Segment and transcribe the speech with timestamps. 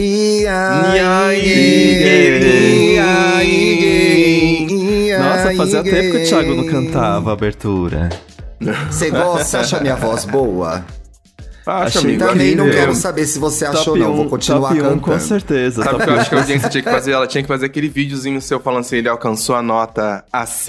[0.00, 0.46] E
[1.34, 3.00] E
[5.18, 8.08] Nossa, fazia tempo que o Thiago não cantava a abertura.
[8.88, 9.58] Você gosta?
[9.58, 10.84] Acha minha voz boa?
[11.66, 12.16] Acho, Achei.
[12.16, 15.00] Também não quero saber se você achou Top não, vou 1, continuar top 1, cantando.
[15.00, 15.82] com certeza.
[15.82, 16.18] Sabe que eu 1.
[16.18, 17.12] acho que a audiência tinha que fazer?
[17.12, 20.68] Ela tinha que fazer aquele videozinho seu falando assim, ele alcançou a nota AC,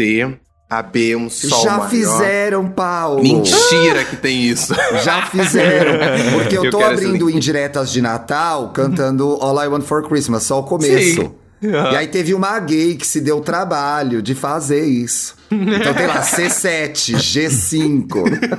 [0.70, 1.90] AB, um sol Já maior.
[1.90, 3.24] fizeram, Paulo.
[3.24, 4.74] Mentira que tem isso.
[5.04, 5.94] Já fizeram.
[6.34, 10.60] Porque eu Eu tô abrindo indiretas de Natal cantando All I Want for Christmas, só
[10.60, 11.22] o começo.
[11.22, 11.32] Sim.
[11.62, 15.36] E aí teve uma gay que se deu o trabalho de fazer isso.
[15.52, 18.50] Então tem lá C7, G5.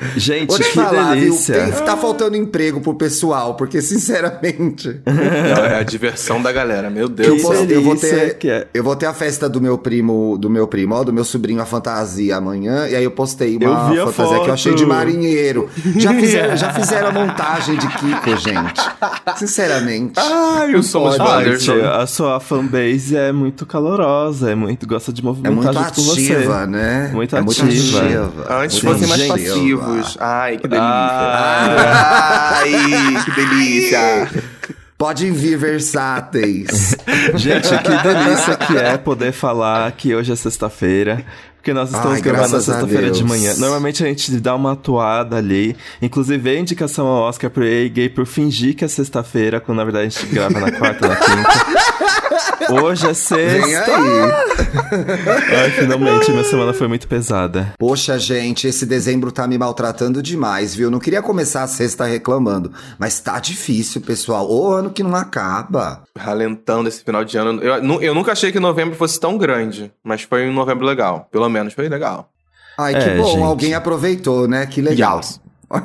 [0.16, 1.24] Gente, Vou te que falar, viu?
[1.24, 1.54] delícia.
[1.54, 5.00] Tem, tá faltando emprego pro pessoal, porque sinceramente.
[5.04, 7.42] Não, é a diversão da galera, meu Eu, Deus.
[7.42, 8.66] posso- delícia eu vou ter, que é.
[8.72, 11.60] eu vou ter a festa do meu primo, do meu primo, ó, do meu sobrinho
[11.60, 14.72] a fantasia amanhã, e aí eu postei uma Eu vi a fantasia que eu achei
[14.74, 14.88] de foto.
[14.88, 15.68] marinheiro.
[15.96, 18.80] Já fizeram, já fizeram a montagem de Kiko, gente.
[19.36, 20.14] Sinceramente.
[20.18, 20.82] Ai, eu.
[20.82, 25.94] Gente, a sua fanbase é muito calorosa, é muito gosta de é movimentar muito junto
[25.94, 26.32] com você.
[26.34, 27.10] ativa, né?
[27.12, 27.64] Muito é ativa.
[27.64, 28.62] Muito ativa.
[28.62, 30.16] Antes fossem mais passivos.
[30.20, 30.88] Ai, que delícia.
[30.90, 32.58] Ah.
[32.58, 34.30] Ai, que delícia.
[34.96, 36.94] Podem vir versáteis.
[37.34, 41.24] Gente, que delícia que é poder falar que hoje é sexta-feira.
[41.56, 43.54] Porque nós estamos Ai, gravando na sexta-feira de manhã.
[43.58, 45.76] Normalmente a gente dá uma atuada ali.
[46.00, 49.84] Inclusive, a indicação ao Oscar pro EA Gay por fingir que é sexta-feira, quando na
[49.84, 51.79] verdade a gente grava na quarta, na quinta.
[52.68, 53.96] Hoje é Vem sexta.
[53.96, 54.30] aí.
[55.62, 57.72] Ai, finalmente, minha semana foi muito pesada.
[57.78, 60.90] Poxa, gente, esse dezembro tá me maltratando demais, viu?
[60.90, 64.50] Não queria começar a sexta reclamando, mas tá difícil, pessoal.
[64.50, 66.02] O ano que não acaba.
[66.16, 67.62] Ralentando esse final de ano.
[67.62, 71.28] Eu, eu nunca achei que novembro fosse tão grande, mas foi um novembro legal.
[71.30, 72.28] Pelo menos foi legal.
[72.78, 73.42] Ai, que É, bom, gente.
[73.42, 74.66] alguém aproveitou, né?
[74.66, 75.18] Que legal.
[75.18, 75.40] Yes.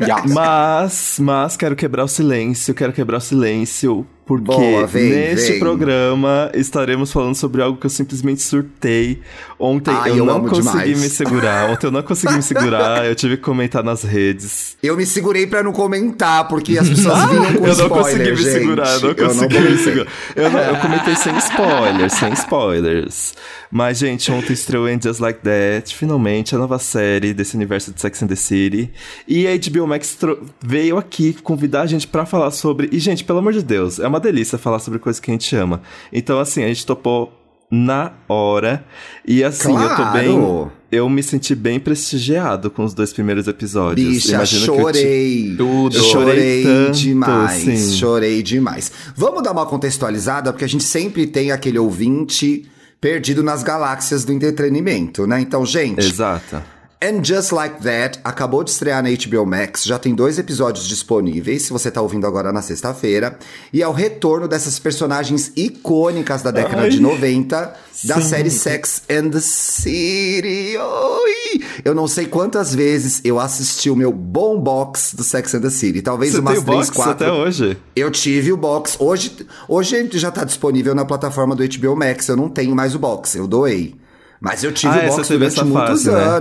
[0.00, 0.32] Yes.
[0.32, 5.58] Mas, mas quero quebrar o silêncio, quero quebrar o silêncio, porque Boa, vem, neste vem.
[5.58, 9.20] programa estaremos falando sobre algo que eu simplesmente surtei.
[9.58, 11.00] Ontem eu, eu não consegui demais.
[11.02, 14.76] me segurar, ontem eu não consegui me segurar, eu tive que comentar nas redes.
[14.82, 18.30] Eu me segurei pra não comentar, porque as pessoas vinham com eu não spoiler, consegui
[18.30, 18.50] me gente.
[18.52, 20.06] segurar, eu não Eu consegui me segurar.
[20.36, 23.34] Eu, não- eu comentei sem spoilers, sem spoilers.
[23.70, 28.00] Mas, gente, ontem estreou em Just Like That, finalmente, a nova série desse universo de
[28.00, 28.90] Sex and the City.
[29.26, 30.16] E a HBO Max
[30.62, 32.88] veio aqui convidar a gente pra falar sobre.
[32.92, 35.54] E, gente, pelo amor de Deus, é uma delícia falar sobre coisas que a gente
[35.56, 35.82] ama.
[36.12, 37.32] Então, assim, a gente topou
[37.70, 38.84] na hora.
[39.26, 40.12] E assim, eu tô Claro.
[40.18, 40.78] bem.
[40.90, 44.08] Eu me senti bem prestigiado com os dois primeiros episódios.
[44.08, 45.54] Bicha, Imagino que eu chorei.
[45.58, 45.96] Tudo.
[45.96, 47.52] Eu chorei Chorei tanto, demais.
[47.60, 47.92] sim.
[47.98, 48.90] Chorei demais.
[49.14, 52.66] Vamos dar uma contextualizada, porque a gente sempre tem aquele ouvinte
[53.00, 55.38] perdido nas galáxias do entretenimento, né?
[55.40, 56.62] Então, gente, Exato.
[57.00, 61.62] And Just Like That acabou de estrear na HBO Max, já tem dois episódios disponíveis,
[61.62, 63.38] se você tá ouvindo agora na sexta-feira,
[63.72, 66.90] e é o retorno dessas personagens icônicas da década Ai.
[66.90, 67.72] de 90
[68.02, 68.20] da Sim.
[68.22, 70.76] série Sex and the City.
[70.76, 71.62] Oi!
[71.84, 75.70] Eu não sei quantas vezes eu assisti o meu bom box do Sex and the
[75.70, 77.12] City, talvez Você umas tem o três, box quatro.
[77.26, 77.76] até hoje?
[77.94, 78.96] Eu tive o box.
[78.98, 82.26] Hoje, hoje ele já tá disponível na plataforma do HBO Max.
[82.26, 83.94] Eu não tenho mais o box, eu doei.
[84.40, 86.40] Mas eu tive Ah, o é, box durante muitos fase, né?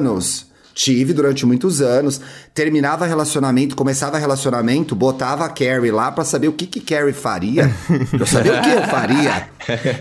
[0.77, 2.21] Tive durante muitos anos.
[2.53, 7.73] Terminava relacionamento, começava relacionamento, botava a Carrie lá pra saber o que que Carrie faria.
[8.13, 9.49] Eu sabia o que eu faria.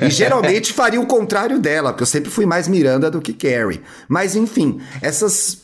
[0.06, 3.81] E geralmente faria o contrário dela, porque eu sempre fui mais Miranda do que Carrie.
[4.06, 5.62] Mas enfim, essas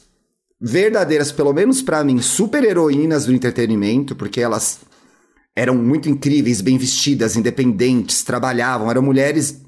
[0.59, 4.79] verdadeiras, pelo menos pra mim, super heroínas do entretenimento, porque elas
[5.55, 9.61] eram muito incríveis, bem vestidas, independentes, trabalhavam, eram mulheres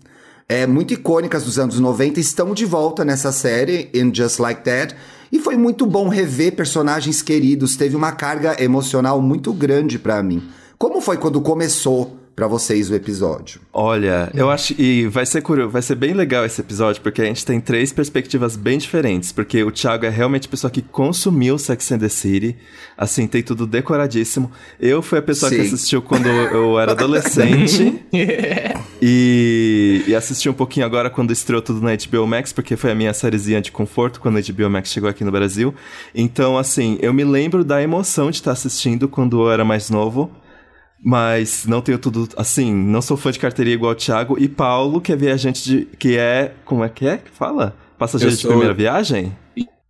[0.49, 4.97] é, muito icônicas dos anos 90, estão de volta nessa série, In Just Like That,
[5.35, 10.41] e foi muito bom rever personagens queridos, teve uma carga emocional muito grande pra mim.
[10.79, 13.61] Como foi quando começou pra vocês o episódio?
[13.73, 14.75] Olha, eu acho.
[14.81, 17.93] E vai ser curioso, vai ser bem legal esse episódio, porque a gente tem três
[17.93, 19.33] perspectivas bem diferentes.
[19.33, 22.57] Porque o Thiago é realmente a pessoa que consumiu Sex and the City.
[22.97, 24.51] Assim, tem tudo decoradíssimo.
[24.81, 25.63] Eu fui a pessoa que Sim.
[25.63, 28.03] assistiu quando eu era adolescente.
[29.01, 32.95] e, e assisti um pouquinho agora quando estreou tudo na HBO Max, porque foi a
[32.95, 35.75] minha sériezinha de conforto quando a HBO Max chegou aqui no Brasil.
[36.15, 40.31] Então, assim, eu me lembro da emoção de estar assistindo quando eu era mais novo.
[41.07, 44.37] Mas não tenho tudo assim, não sou fã de carteirinha igual o Thiago.
[44.39, 45.85] E Paulo, que é viajante de.
[45.99, 46.55] que é.
[46.65, 47.77] Como é que é que fala?
[47.99, 49.37] Passageiro Eu de sou- primeira viagem?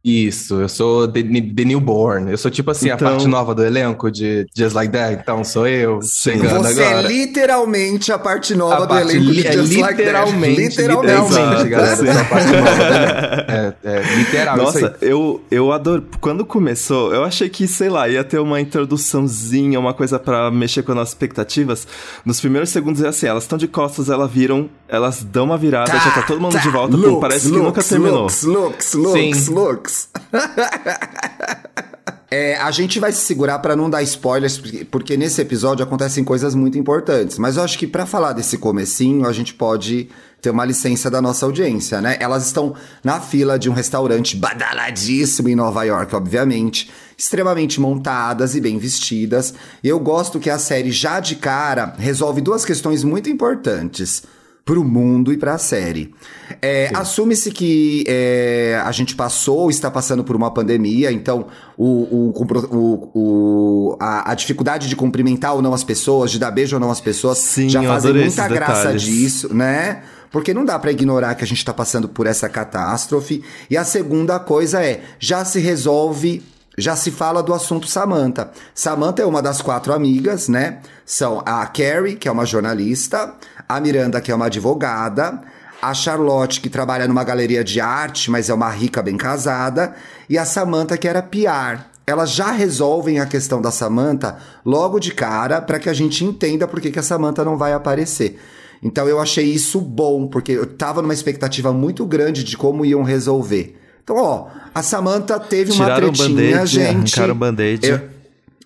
[0.04, 2.30] Isso, eu sou the, the newborn.
[2.30, 5.18] Eu sou tipo assim, a Então- parte nova do elenco de Just Like That.
[5.22, 6.32] Então sou eu Sim.
[6.32, 7.08] chegando Você é agora.
[7.08, 10.02] literalmente a parte nova A do parte elenco li- de é Just Like That.
[10.02, 11.06] literalmente, Literalmente.
[11.12, 11.96] literalmente, Exato, galera.
[11.96, 12.08] sim.
[12.08, 13.44] Essa parte nova.
[13.54, 15.08] É, é, Literal, isso Nossa, aí.
[15.08, 16.04] eu, eu adoro.
[16.20, 20.82] Quando começou, eu achei que, sei lá, ia ter uma introduçãozinha, uma coisa pra mexer
[20.82, 21.86] com as nossas expectativas.
[22.24, 25.90] Nos primeiros segundos é assim, elas estão de costas, elas viram, elas dão uma virada,
[25.92, 28.22] já tá todo mundo de volta, pum, parece que nunca terminou.
[28.22, 29.54] Looks, looks, looks, Sim.
[29.54, 29.93] looks.
[32.30, 34.60] É, a gente vai se segurar pra não dar spoilers,
[34.90, 37.38] porque, nesse episódio acontecem coisas muito importantes.
[37.38, 40.08] Mas eu acho que pra falar desse comecinho, a gente pode
[40.42, 42.16] ter uma licença da nossa audiência, né?
[42.18, 42.74] Elas estão
[43.04, 49.54] na fila de um restaurante badaladíssimo em Nova York, obviamente, extremamente montadas e bem vestidas.
[49.82, 54.24] Eu gosto que a série já de cara resolve duas questões muito importantes
[54.64, 56.14] pro mundo e pra série.
[56.62, 61.46] É, Assume-se que é, a gente passou ou está passando por uma pandemia, então
[61.76, 62.32] o, o,
[62.70, 66.80] o- o- a, a dificuldade de cumprimentar ou não as pessoas, de dar beijo ou
[66.80, 69.02] não às pessoas, Sim, já fazem muita graça detalhes.
[69.02, 70.02] disso, né?
[70.30, 73.44] Porque não dá pra ignorar que a gente tá passando por essa catástrofe.
[73.70, 76.42] E a segunda coisa é, já se resolve
[76.76, 78.50] já se fala do assunto Samantha.
[78.74, 80.80] Samantha é uma das quatro amigas, né?
[81.06, 83.32] São a Carrie, que é uma jornalista,
[83.76, 85.40] a Miranda, que é uma advogada,
[85.80, 89.94] a Charlotte, que trabalha numa galeria de arte, mas é uma rica bem casada,
[90.28, 91.84] e a Samantha, que era PR.
[92.06, 96.68] Elas já resolvem a questão da Samantha logo de cara para que a gente entenda
[96.68, 98.38] por que, que a Samantha não vai aparecer.
[98.82, 103.02] Então eu achei isso bom, porque eu tava numa expectativa muito grande de como iam
[103.02, 103.80] resolver.
[104.02, 107.14] Então, ó, a Samantha teve uma Tiraram o tretinha, band-aid, gente.
[107.14, 107.88] arrancaram o band-aid.
[107.88, 108.00] Eu,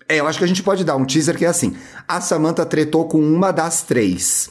[0.09, 1.75] é, eu acho que a gente pode dar um teaser que é assim.
[2.05, 4.49] A Samantha tretou com uma das três,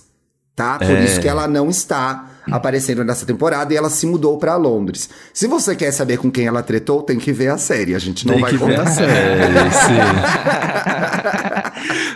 [0.58, 0.76] tá?
[0.78, 1.04] Por É.
[1.04, 5.08] isso que ela não está aparecendo nessa temporada e ela se mudou pra Londres.
[5.32, 7.94] Se você quer saber com quem ela tretou, tem que ver a série.
[7.94, 8.82] A gente não Tem vai que ver contar.
[8.82, 9.98] a série, sim.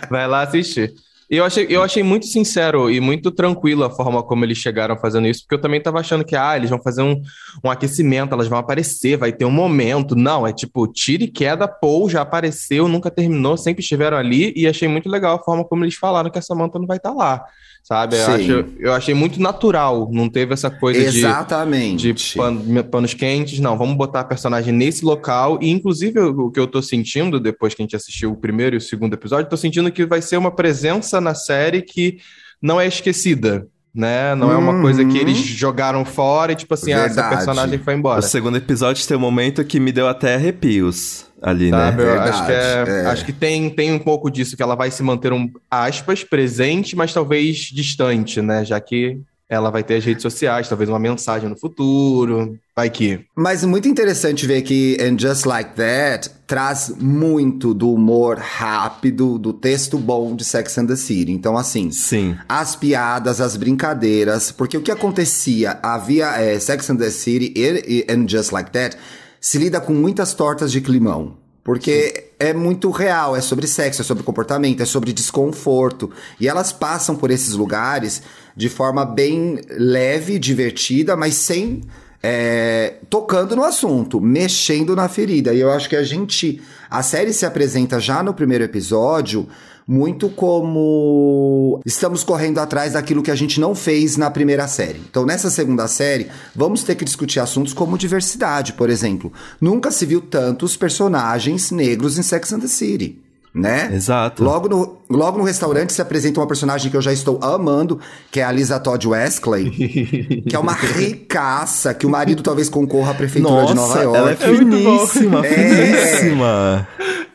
[0.09, 0.93] Vai lá assistir.
[1.35, 5.27] Eu achei, eu achei muito sincero e muito tranquilo a forma como eles chegaram fazendo
[5.27, 7.19] isso, porque eu também tava achando que, ah, eles vão fazer um,
[7.63, 10.15] um aquecimento, elas vão aparecer, vai ter um momento.
[10.15, 14.67] Não, é tipo, tira e queda, Paul já apareceu, nunca terminou, sempre estiveram ali, e
[14.67, 17.43] achei muito legal a forma como eles falaram que a Samantha não vai estar lá,
[17.81, 18.15] sabe?
[18.15, 22.13] Eu, acho, eu achei muito natural, não teve essa coisa de Exatamente.
[22.13, 26.51] de pan- panos quentes, não, vamos botar a personagem nesse local, e inclusive o, o
[26.51, 29.49] que eu tô sentindo, depois que a gente assistiu o primeiro e o segundo episódio,
[29.49, 32.17] tô sentindo que vai ser uma presença na série que
[32.61, 34.35] não é esquecida, né?
[34.35, 34.81] Não é uma Uhum.
[34.81, 38.19] coisa que eles jogaram fora e tipo assim, ah, essa personagem foi embora.
[38.19, 42.03] O segundo episódio tem um momento que me deu até arrepios ali, Sabe, né?
[42.03, 43.05] eu Verdade, acho que, é, é.
[43.07, 46.95] acho que tem, tem um pouco disso, que ela vai se manter um, aspas, presente,
[46.95, 48.63] mas talvez distante, né?
[48.63, 49.19] Já que
[49.53, 53.21] ela vai ter as redes sociais, talvez uma mensagem no futuro, vai que.
[53.35, 59.53] Mas muito interessante ver que And Just Like That traz muito do humor rápido, do
[59.53, 61.31] texto bom de Sex and the City.
[61.31, 62.35] Então, assim, Sim.
[62.47, 68.05] as piadas, as brincadeiras, porque o que acontecia, havia é, Sex and the City e,
[68.07, 68.97] e And Just Like That
[69.39, 71.37] se lida com muitas tortas de climão.
[71.63, 76.11] Porque é muito real, é sobre sexo, é sobre comportamento, é sobre desconforto.
[76.39, 78.21] E elas passam por esses lugares
[78.55, 81.81] de forma bem leve, divertida, mas sem.
[82.21, 85.53] é, tocando no assunto, mexendo na ferida.
[85.53, 86.61] E eu acho que a gente.
[86.89, 89.47] A série se apresenta já no primeiro episódio
[89.87, 95.01] muito como estamos correndo atrás daquilo que a gente não fez na primeira série.
[95.09, 99.31] Então, nessa segunda série, vamos ter que discutir assuntos como diversidade, por exemplo.
[99.59, 103.19] Nunca se viu tantos personagens negros em Sex and the City.
[103.55, 103.91] Né?
[103.93, 104.43] Exato.
[104.43, 107.99] Logo no, logo no restaurante se apresenta uma personagem que eu já estou amando,
[108.31, 113.11] que é a Lisa Todd Wesley, que é uma ricaça, que o marido talvez concorra
[113.11, 114.17] à prefeitura de Nova York.
[114.17, 115.53] ela é finíssima, É.
[115.53, 116.87] finíssima.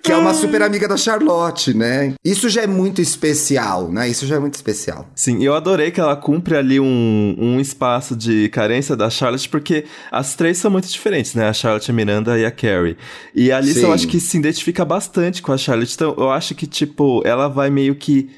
[0.09, 2.15] Que é uma super amiga da Charlotte, né?
[2.25, 4.09] Isso já é muito especial, né?
[4.09, 5.07] Isso já é muito especial.
[5.15, 9.85] Sim, eu adorei que ela cumpre ali um, um espaço de carência da Charlotte, porque
[10.11, 11.47] as três são muito diferentes, né?
[11.47, 12.97] A Charlotte, a Miranda e a Carrie.
[13.35, 13.85] E a Alissa, Sim.
[13.85, 15.93] eu acho que se identifica bastante com a Charlotte.
[15.95, 18.31] Então, eu acho que, tipo, ela vai meio que.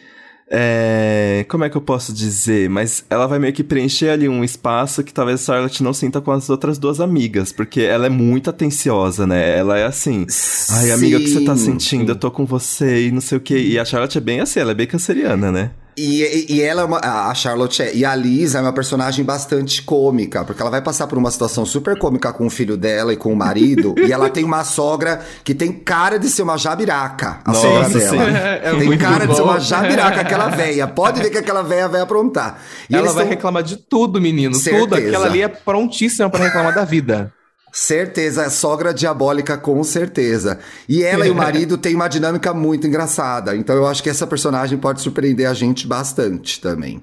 [0.52, 2.68] É, Como é que eu posso dizer?
[2.68, 6.20] Mas ela vai meio que preencher ali um espaço que talvez a Charlotte não sinta
[6.20, 9.56] com as outras duas amigas, porque ela é muito atenciosa, né?
[9.56, 10.26] Ela é assim.
[10.70, 12.12] Ai, amiga, o que você tá sentindo?
[12.12, 13.58] Eu tô com você e não sei o quê.
[13.58, 15.70] E a Charlotte é bem assim, ela é bem canceriana, né?
[16.02, 19.82] E, e- ela é uma, a Charlotte é, e a Lisa é uma personagem bastante
[19.82, 23.16] cômica, porque ela vai passar por uma situação super cômica com o filho dela e
[23.16, 27.40] com o marido, e ela tem uma sogra que tem cara de ser uma jabiraca,
[27.44, 28.38] a Nossa, sogra dela.
[28.38, 29.48] É, é tem cara de ser bom.
[29.48, 30.86] uma jabiraca, aquela véia.
[30.86, 32.58] Pode ver que aquela véia vai aprontar.
[32.88, 34.52] E ela vai tão- reclamar de tudo, menino.
[34.52, 34.62] Tudo.
[34.62, 34.96] Certeza.
[35.08, 37.32] Aquela ali é prontíssima pra reclamar da vida.
[37.72, 40.58] Certeza, é sogra diabólica, com certeza.
[40.88, 43.54] E ela e o marido têm uma dinâmica muito engraçada.
[43.56, 47.02] Então eu acho que essa personagem pode surpreender a gente bastante também.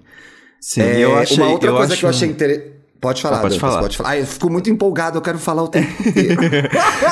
[0.60, 1.38] Sim, É, eu achei.
[1.38, 2.00] uma outra coisa acho...
[2.00, 2.77] que eu achei interessante.
[3.00, 3.82] Pode falar, Ah, pode Dantas, falar.
[3.82, 4.10] pode falar.
[4.10, 6.42] Ah, eu fico muito empolgado, eu quero falar o tempo inteiro.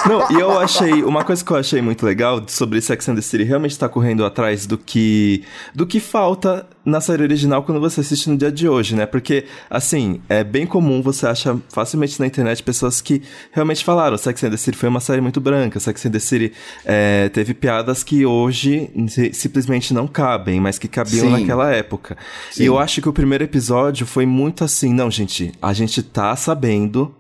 [0.10, 3.22] Não, e eu achei, uma coisa que eu achei muito legal sobre Sex and the
[3.22, 8.02] City realmente tá correndo atrás do que do que falta na série original quando você
[8.02, 9.06] assiste no dia de hoje, né?
[9.08, 14.44] Porque, assim, é bem comum você achar facilmente na internet pessoas que realmente falaram Sex
[14.44, 16.52] and the City foi uma série muito branca, Sex and the City
[16.84, 21.32] é, teve piadas que hoje si- simplesmente não cabem, mas que cabiam Sim.
[21.42, 22.16] naquela época.
[22.52, 22.64] Sim.
[22.64, 26.36] E eu acho que o primeiro episódio foi muito assim, não, gente, a gente tá
[26.36, 27.14] sabendo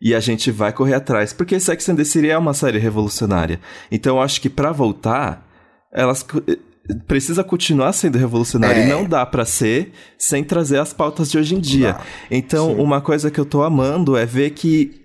[0.00, 3.58] e a gente vai correr atrás, porque Sex and the City é uma série revolucionária.
[3.90, 5.44] Então eu acho que pra voltar,
[5.92, 6.58] elas eh,
[7.08, 8.84] precisa continuar sendo revolucionária É.
[8.86, 11.96] e não dá pra ser sem trazer as pautas de hoje em dia.
[12.30, 15.02] Então, uma coisa que eu tô amando é ver que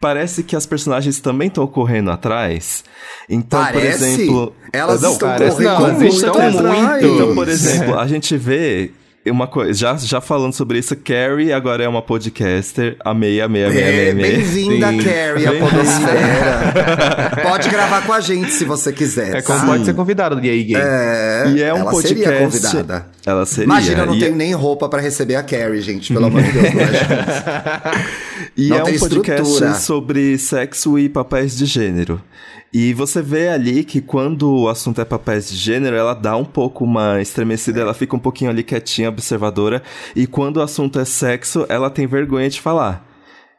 [0.00, 2.82] parece que as personagens também estão correndo atrás.
[3.28, 4.04] Então, por Parece?
[4.04, 6.54] exemplo, Elas não, estão parece correndo não, muito atrás.
[6.56, 7.06] muito.
[7.06, 8.90] então, por exemplo, a gente vê
[9.30, 13.82] uma coisa, já, já falando sobre isso, Carrie agora é uma podcaster, amei, amei, amei,
[13.82, 14.30] amei, É, amei.
[14.32, 14.86] Bem-vinda.
[14.86, 15.70] Carrie, à Bem-vinda.
[15.70, 17.42] podosfera.
[17.42, 19.36] Pode gravar com a gente se você quiser.
[19.36, 19.66] É como tá?
[19.66, 20.76] pode ser convidado gay gay.
[20.80, 22.20] É, E é um ela podcast.
[22.24, 23.06] seria convidada.
[23.24, 23.64] Ela seria.
[23.64, 26.12] Imagina, eu não e, tenho nem roupa pra receber a Carrie, gente.
[26.12, 26.72] Pelo amor de Deus, é
[28.56, 29.74] e não é um podcast estrutura.
[29.74, 32.20] sobre sexo e papéis de gênero.
[32.72, 36.44] E você vê ali que quando o assunto é papéis de gênero, ela dá um
[36.44, 39.82] pouco uma estremecida, ela fica um pouquinho ali quietinha, observadora.
[40.16, 43.11] E quando o assunto é sexo, ela tem vergonha de falar.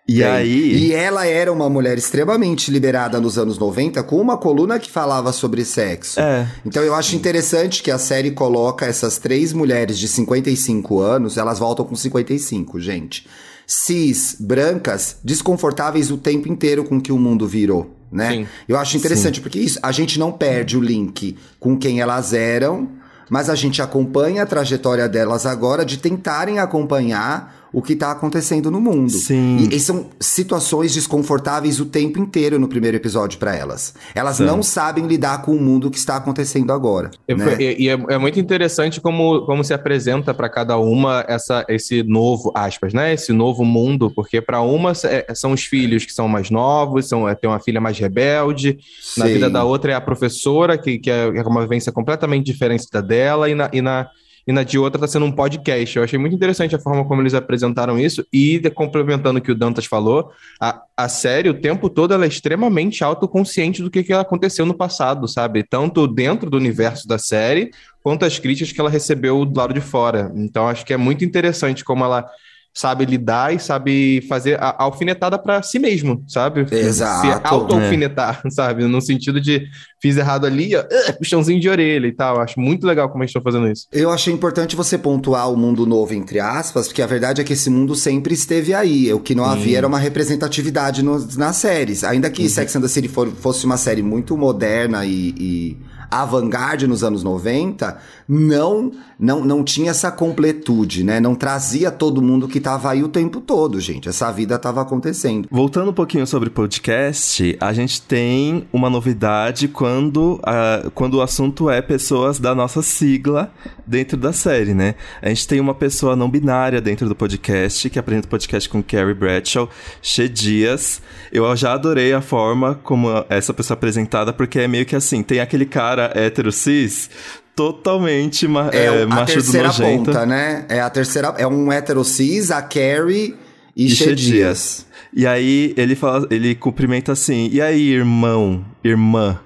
[0.08, 0.76] E aí.
[0.76, 5.32] E ela era uma mulher extremamente liberada nos anos 90, com uma coluna que falava
[5.32, 6.20] sobre sexo.
[6.20, 6.48] É.
[6.66, 11.60] Então eu acho interessante que a série coloca essas três mulheres de 55 anos, elas
[11.60, 13.28] voltam com 55, gente.
[13.66, 18.32] Cis, brancas, desconfortáveis o tempo inteiro com que o mundo virou, né?
[18.32, 18.48] Sim.
[18.68, 22.90] Eu acho interessante porque isso, a gente não perde o link com quem elas eram,
[23.30, 28.70] mas a gente acompanha a trajetória delas agora de tentarem acompanhar o que tá acontecendo
[28.70, 29.10] no mundo.
[29.12, 29.58] Sim.
[29.72, 33.96] E, e são situações desconfortáveis o tempo inteiro no primeiro episódio pra elas.
[34.14, 34.46] Elas São.
[34.46, 37.10] não sabem lidar com o mundo que está acontecendo agora.
[37.28, 37.58] E, né?
[37.60, 42.04] e- e é, é muito interessante como, como se apresenta para cada uma essa, esse
[42.04, 43.14] novo, aspas, né?
[43.14, 47.28] Esse novo mundo, porque para uma é- são os filhos que são mais novos, são,
[47.28, 48.78] é, tem uma filha mais rebelde,
[49.18, 49.34] na Sim.
[49.34, 53.02] vida da outra é a professora, que, que é é uma vivência completamente diferente da
[53.02, 54.08] dela, e na, e na,
[54.46, 55.98] e na de outra tá sendo um podcast.
[55.98, 59.56] Eu achei muito interessante a forma como eles apresentaram isso, e complementando o que o
[59.56, 64.14] Dantas falou, a, a série, o tempo todo, ela é extremamente autoconsciente do que, que
[64.14, 65.64] aconteceu no passado, sabe?
[65.64, 67.72] Tanto dentro do universo da série,
[68.04, 70.32] quanto as críticas que ela recebeu do lado de fora.
[70.36, 72.30] Então, acho que é muito interessante como ela
[72.74, 76.66] sabe lidar e sabe fazer a, a alfinetada para si mesmo, sabe?
[76.72, 77.22] Exato.
[77.28, 78.88] Se auto-alfinetar, sabe?
[78.88, 79.68] No sentido de
[80.02, 80.84] fiz errado ali, ó,
[81.18, 82.42] puxãozinho de orelha e tal.
[82.42, 83.88] Acho muito legal como eles estão fazendo isso.
[83.92, 87.54] Eu achei importante você pontuar o mundo novo, entre aspas, porque a verdade é que
[87.54, 89.14] esse mundo sempre esteve aí.
[89.14, 92.04] O que não havia era uma representatividade nos- nas séries.
[92.04, 95.78] Ainda que Sex and the City for- fosse uma série muito moderna e, e
[96.10, 101.20] avant-garde nos anos 90, não, não, não tinha essa completude, né?
[101.20, 104.10] Não trazia todo mundo que tava aí o tempo todo, gente.
[104.10, 105.48] Essa vida tava acontecendo.
[105.52, 111.70] Voltando um pouquinho sobre podcast, a gente tem uma novidade quando, a- quando o assunto
[111.70, 113.52] é pessoas da nossa sigla
[113.86, 114.96] dentro da série, né?
[115.22, 118.82] A gente tem uma pessoa não binária dentro do podcast, que apresenta o podcast com
[118.82, 119.70] Carrie Bradshaw,
[120.02, 121.02] Che Dias.
[121.32, 125.22] Eu já adorei a forma como essa pessoa é apresentada, porque é meio que assim,
[125.22, 127.10] tem aquele cara hétero cis
[127.56, 130.06] totalmente ma É, é, a macho do terceira nojento.
[130.06, 130.66] ponta, né?
[130.70, 131.34] É a terceira.
[131.38, 133.36] É um hétero cis, a Carrie
[133.76, 134.16] e, E Che.
[134.16, 134.86] Dias.
[135.16, 139.40] E aí ele fala, ele cumprimenta assim: "E aí, irmão, irmã?"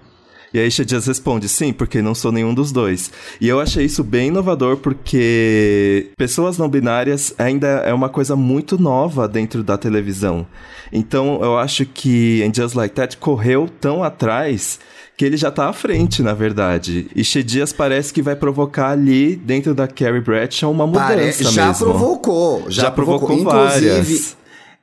[0.57, 3.11] E aí Che Dias responde: "Sim, porque não sou nenhum dos dois".
[3.39, 8.81] E eu achei isso bem inovador porque pessoas não binárias ainda é uma coisa muito
[8.81, 10.47] nova dentro da televisão.
[10.91, 14.79] Então eu acho que em Just Like That correu tão atrás
[15.15, 17.07] que ele já tá à frente, na verdade.
[17.15, 21.31] E Che Dias parece que vai provocar ali, dentro da Carrie Bradshaw, uma mudança Pare-
[21.55, 21.85] já mesmo.
[21.85, 23.27] provocou, já, Já provocou.
[23.27, 24.37] provocou Inclusive, várias.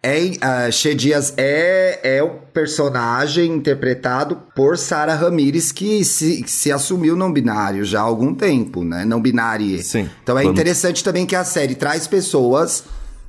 [0.05, 7.17] É, Che Dias é, é o personagem interpretado por Sarah Ramirez, que se, se assumiu
[7.17, 9.05] não binário já há algum tempo, né?
[9.05, 9.83] Não binária.
[9.83, 10.11] Sim.
[10.23, 10.55] Então é Vamos.
[10.55, 12.85] interessante também que a série traz pessoas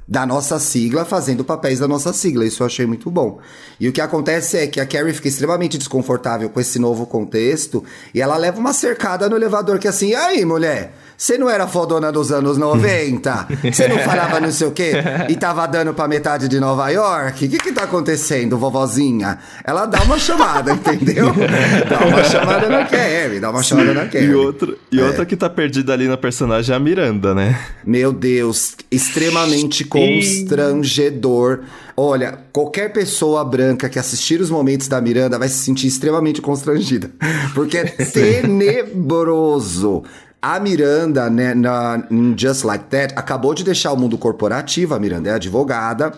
[0.07, 2.45] da nossa sigla fazendo papéis da nossa sigla.
[2.45, 3.39] Isso eu achei muito bom.
[3.79, 7.83] E o que acontece é que a Carrie fica extremamente desconfortável com esse novo contexto
[8.13, 11.49] e ela leva uma cercada no elevador que é assim, "E aí, mulher, você não
[11.49, 13.47] era fodona dos anos 90?
[13.73, 14.91] Você não falava não sei o quê
[15.29, 17.45] e tava dando pra metade de Nova York?
[17.45, 19.39] O que que tá acontecendo, vovozinha?
[19.63, 21.33] Ela dá uma chamada, entendeu?
[21.89, 24.27] Dá uma chamada na Carrie, dá uma chamada na Carrie.
[24.27, 25.03] E, outro, e É.
[25.03, 27.59] outra que tá perdida ali na personagem é a Miranda, né?
[27.85, 31.61] Meu Deus, extremamente constrangedor.
[31.95, 37.09] Olha, qualquer pessoa branca que assistir os momentos da Miranda vai se sentir extremamente constrangida.
[37.53, 40.03] Porque é tenebroso.
[40.41, 44.93] A Miranda, né, na, em Just Like That, acabou de deixar o mundo corporativo.
[44.93, 46.13] A Miranda é advogada.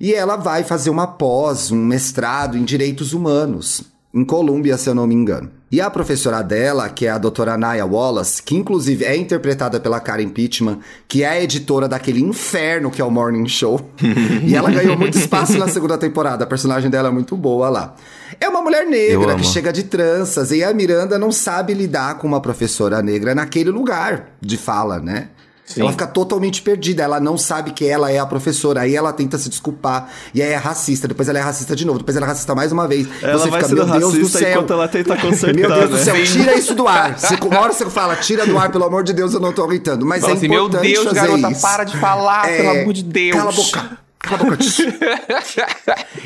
[0.00, 4.94] E ela vai fazer uma pós, um mestrado em direitos humanos em Colômbia, se eu
[4.94, 5.50] não me engano.
[5.72, 10.00] E a professora dela, que é a doutora Naya Wallace, que inclusive é interpretada pela
[10.00, 13.80] Karen Pittman, que é a editora daquele inferno que é o Morning Show.
[14.44, 16.42] e ela ganhou muito espaço na segunda temporada.
[16.42, 17.94] A personagem dela é muito boa lá.
[18.40, 22.26] É uma mulher negra que chega de tranças e a Miranda não sabe lidar com
[22.26, 25.28] uma professora negra naquele lugar de fala, né?
[25.70, 25.82] Sim.
[25.82, 29.38] Ela fica totalmente perdida, ela não sabe que ela é a professora, aí ela tenta
[29.38, 32.28] se desculpar, e aí é racista, depois ela é racista de novo, depois ela é
[32.28, 33.06] racista mais uma vez.
[33.22, 34.50] Ela você vai fica, meu Deus do céu.
[34.50, 35.96] enquanto ela tenta consertar, Meu Deus né?
[35.96, 37.16] do céu, tira isso do ar.
[37.16, 39.64] Você, uma hora você fala, tira do ar, pelo amor de Deus, eu não tô
[39.68, 40.04] gritando.
[40.04, 41.62] Mas Nossa, é importante Meu Deus, garota, isso.
[41.62, 43.36] para de falar, é, pelo amor de Deus.
[43.36, 44.09] Cala a boca.
[44.20, 44.58] Cala a boca.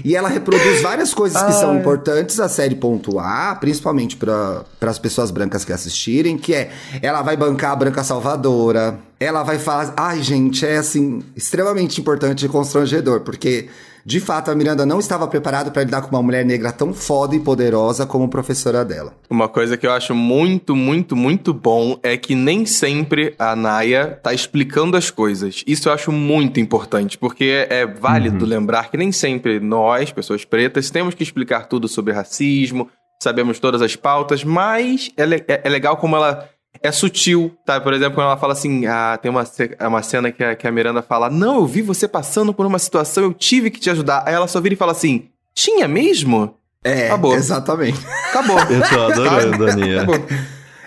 [0.04, 1.60] e ela reproduz várias coisas que Ai.
[1.60, 7.22] são importantes a série pontuar, principalmente para as pessoas brancas que assistirem, que é ela
[7.22, 12.48] vai bancar a branca salvadora, ela vai falar, ai gente, é assim extremamente importante e
[12.48, 13.68] constrangedor, porque
[14.04, 17.34] de fato, a Miranda não estava preparada para lidar com uma mulher negra tão foda
[17.34, 19.14] e poderosa como professora dela.
[19.30, 24.18] Uma coisa que eu acho muito, muito, muito bom é que nem sempre a Naya
[24.23, 25.64] tá explicando as coisas.
[25.66, 28.50] Isso eu acho muito importante, porque é válido uhum.
[28.50, 32.90] lembrar que nem sempre nós, pessoas pretas, temos que explicar tudo sobre racismo,
[33.23, 36.49] sabemos todas as pautas, mas é, é, é legal como ela
[36.83, 37.81] é sutil, tá?
[37.81, 39.45] Por exemplo, quando ela fala assim, ah, tem uma,
[39.81, 42.78] uma cena que a, que a Miranda fala, não, eu vi você passando por uma
[42.78, 44.23] situação, eu tive que te ajudar.
[44.26, 46.57] Aí ela só vira e fala assim, tinha mesmo?
[46.83, 47.35] É, Acabou.
[47.35, 47.99] exatamente.
[48.28, 48.59] Acabou.
[48.59, 50.02] Eu tô adorando, Aninha.
[50.02, 50.26] Acabou.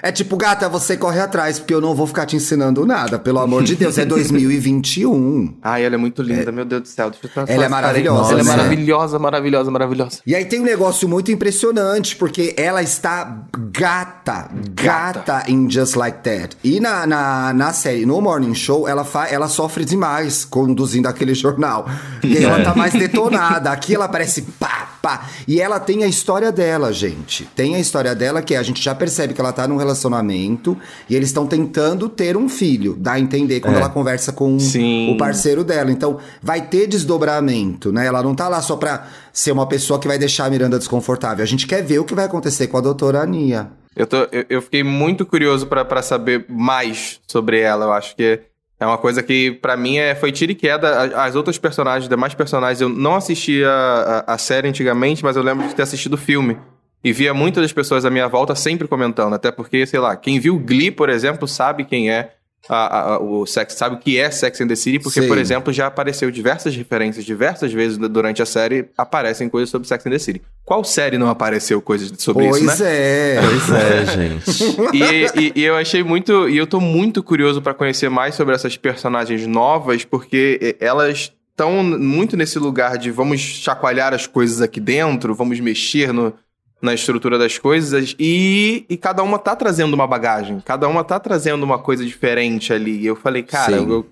[0.07, 3.19] É tipo, gata, você corre atrás, porque eu não vou ficar te ensinando nada.
[3.19, 5.57] Pelo amor de Deus, é 2021.
[5.61, 6.51] Ai, ela é muito linda, é.
[6.53, 7.11] meu Deus do céu.
[7.45, 8.31] ela é maravilhosa.
[8.31, 10.19] Ela é maravilhosa, maravilhosa, maravilhosa.
[10.25, 15.97] E aí tem um negócio muito impressionante, porque ela está gata, gata, gata em Just
[15.97, 16.55] Like That.
[16.63, 21.35] E na, na, na série, no Morning Show, ela, fa, ela sofre demais conduzindo aquele
[21.35, 21.85] jornal.
[22.23, 23.71] E aí ela tá mais detonada.
[23.71, 25.27] Aqui ela parece pá, pá.
[25.47, 27.45] E ela tem a história dela, gente.
[27.55, 30.77] Tem a história dela que a gente já percebe que ela tá num relacionamento
[31.09, 33.77] e eles estão tentando ter um filho, dá a entender quando é.
[33.77, 35.13] ela conversa com Sim.
[35.13, 35.91] o parceiro dela.
[35.91, 38.05] Então, vai ter desdobramento, né?
[38.05, 41.43] Ela não tá lá só pra ser uma pessoa que vai deixar a Miranda desconfortável.
[41.43, 43.69] A gente quer ver o que vai acontecer com a doutora Ania.
[43.95, 47.85] Eu, tô, eu, eu fiquei muito curioso para saber mais sobre ela.
[47.85, 48.41] Eu acho que
[48.79, 51.21] é uma coisa que, para mim, é, foi tiro e queda.
[51.23, 55.67] As outras personagens, demais personagens, eu não assistia a, a, série antigamente, mas eu lembro
[55.67, 56.57] de ter assistido o filme.
[57.03, 59.33] E via muitas das pessoas à minha volta sempre comentando.
[59.33, 62.35] Até porque, sei lá, quem viu Glee, por exemplo, sabe quem é
[62.69, 65.27] a, a, o Sex, sabe o que é Sex and the City, porque, Sim.
[65.27, 70.05] por exemplo, já apareceu diversas referências, diversas vezes durante a série aparecem coisas sobre Sex
[70.05, 70.41] and the City.
[70.65, 72.89] Qual série não apareceu coisas sobre pois isso, né?
[72.89, 73.39] É.
[73.41, 74.67] Pois é, gente.
[74.93, 76.49] E, e, e, eu achei muito.
[76.49, 81.83] E eu tô muito curioso para conhecer mais sobre essas personagens novas, porque elas estão
[81.83, 86.33] muito nesse lugar de vamos chacoalhar as coisas aqui dentro, vamos mexer no
[86.81, 91.19] na estrutura das coisas e, e cada uma tá trazendo uma bagagem, cada uma tá
[91.19, 92.99] trazendo uma coisa diferente ali.
[92.99, 94.05] E eu falei, cara, eu,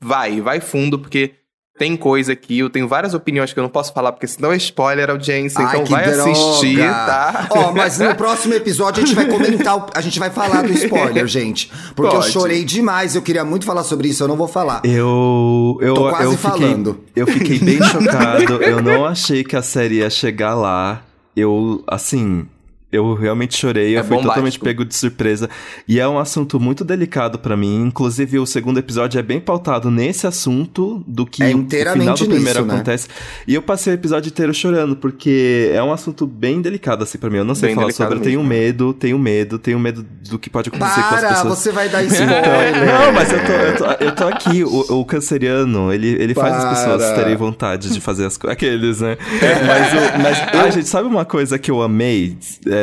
[0.00, 1.32] vai, vai fundo, porque
[1.78, 4.56] tem coisa aqui, eu tenho várias opiniões que eu não posso falar, porque senão é
[4.58, 6.30] spoiler, audiência, Ai, então vai droga.
[6.30, 7.46] assistir, tá?
[7.48, 10.72] Ó, oh, mas no próximo episódio a gente vai comentar, a gente vai falar do
[10.74, 11.72] spoiler, gente.
[11.96, 12.26] Porque Pode.
[12.26, 14.82] eu chorei demais, eu queria muito falar sobre isso, eu não vou falar.
[14.84, 15.78] Eu.
[15.80, 17.00] Eu, Tô quase eu falando.
[17.06, 21.00] Fiquei, eu fiquei bem chocado, eu não achei que a série ia chegar lá
[21.36, 22.48] eu, assim,
[22.92, 24.28] eu realmente chorei, é eu fui bombástico.
[24.28, 25.48] totalmente pego de surpresa.
[25.86, 27.82] E é um assunto muito delicado para mim.
[27.82, 32.26] Inclusive, o segundo episódio é bem pautado nesse assunto do que é o final do
[32.26, 32.74] primeiro nisso, né?
[32.74, 33.08] acontece.
[33.46, 37.30] E eu passei o episódio inteiro chorando, porque é um assunto bem delicado, assim, para
[37.30, 37.38] mim.
[37.38, 40.50] Eu não sei bem falar sobre, eu tenho medo, tenho medo, tenho medo do que
[40.50, 41.58] pode acontecer para, com as pessoas.
[41.58, 42.38] você vai dar spoiler.
[42.40, 44.64] Então, não, mas eu tô, eu tô, eu tô aqui.
[44.64, 48.56] O, o, canceriano, ele, ele faz as pessoas terem vontade de fazer as coisas.
[48.56, 49.16] Aqueles, né?
[49.40, 49.60] É.
[49.70, 52.36] Mas, o, mas ah, gente, sabe uma coisa que eu amei?
[52.66, 52.79] É,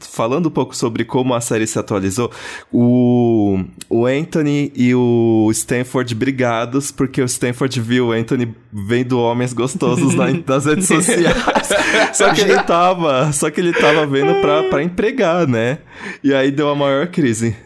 [0.00, 2.30] falando um pouco sobre como a série se atualizou,
[2.72, 9.52] o, o Anthony e o Stanford brigados, porque o Stanford viu o Anthony vendo homens
[9.52, 11.36] gostosos na, nas redes sociais.
[12.12, 15.78] só que ele tava, só que ele tava vendo pra, pra empregar, né?
[16.22, 17.56] E aí deu a maior crise.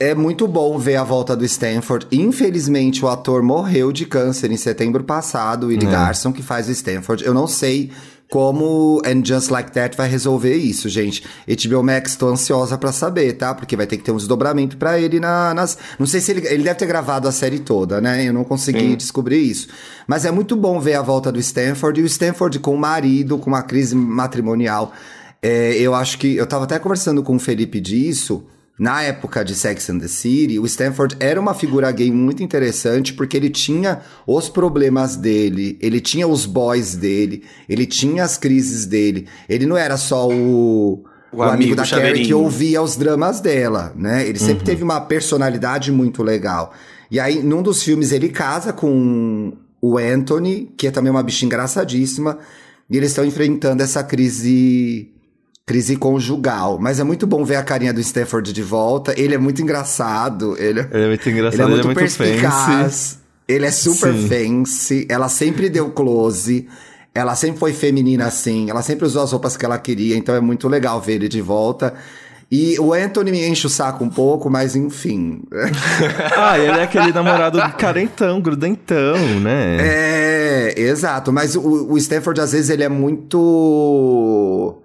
[0.00, 2.06] É muito bom ver a volta do Stanford.
[2.12, 5.90] Infelizmente, o ator morreu de câncer em setembro passado, o Willie é.
[5.90, 7.24] Garson, que faz o Stanford.
[7.24, 7.90] Eu não sei
[8.30, 11.24] como And Just Like That vai resolver isso, gente.
[11.46, 13.54] HBO Max, tô ansiosa pra saber, tá?
[13.54, 15.78] Porque vai ter que ter um desdobramento pra ele na, nas...
[15.98, 16.46] Não sei se ele...
[16.46, 18.28] Ele deve ter gravado a série toda, né?
[18.28, 19.68] Eu não consegui descobrir isso.
[20.06, 22.00] Mas é muito bom ver a volta do Stanford.
[22.00, 24.92] E o Stanford com o marido, com uma crise matrimonial.
[25.42, 26.36] É, eu acho que...
[26.36, 28.44] Eu tava até conversando com o Felipe disso
[28.78, 33.12] na época de Sex and the City, o Stanford era uma figura gay muito interessante
[33.12, 38.86] porque ele tinha os problemas dele, ele tinha os boys dele, ele tinha as crises
[38.86, 39.26] dele.
[39.48, 43.40] Ele não era só o, o, o amigo, amigo da Carrie que ouvia os dramas
[43.40, 44.26] dela, né?
[44.28, 44.64] Ele sempre uhum.
[44.64, 46.72] teve uma personalidade muito legal.
[47.10, 51.44] E aí, num dos filmes, ele casa com o Anthony, que é também uma bicha
[51.44, 52.38] engraçadíssima,
[52.88, 55.10] e eles estão enfrentando essa crise
[55.68, 56.78] crise conjugal.
[56.80, 59.12] Mas é muito bom ver a carinha do Stafford de volta.
[59.20, 60.56] Ele é muito engraçado.
[60.58, 62.64] Ele, ele é muito engraçado, ele é muito, ele é muito perspicaz.
[62.64, 63.18] Fancy.
[63.46, 64.28] Ele é super Sim.
[64.28, 65.06] fancy.
[65.10, 66.66] Ela sempre deu close.
[67.14, 68.70] Ela sempre foi feminina assim.
[68.70, 70.16] Ela sempre usou as roupas que ela queria.
[70.16, 71.92] Então é muito legal ver ele de volta.
[72.50, 75.42] E o Anthony me enche o saco um pouco, mas enfim.
[76.34, 79.76] ah, ele é aquele namorado carentão, grudentão, né?
[79.80, 81.30] É, exato.
[81.30, 84.82] Mas o, o Stanford, às vezes, ele é muito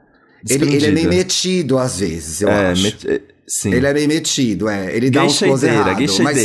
[0.49, 2.83] ele, ele, é meio metido às vezes, eu é, acho.
[2.83, 3.21] Met...
[3.45, 3.73] Sim.
[3.73, 4.95] Ele é meio metido, é.
[4.95, 6.01] Ele dá uns close errado.
[6.21, 6.37] Mas...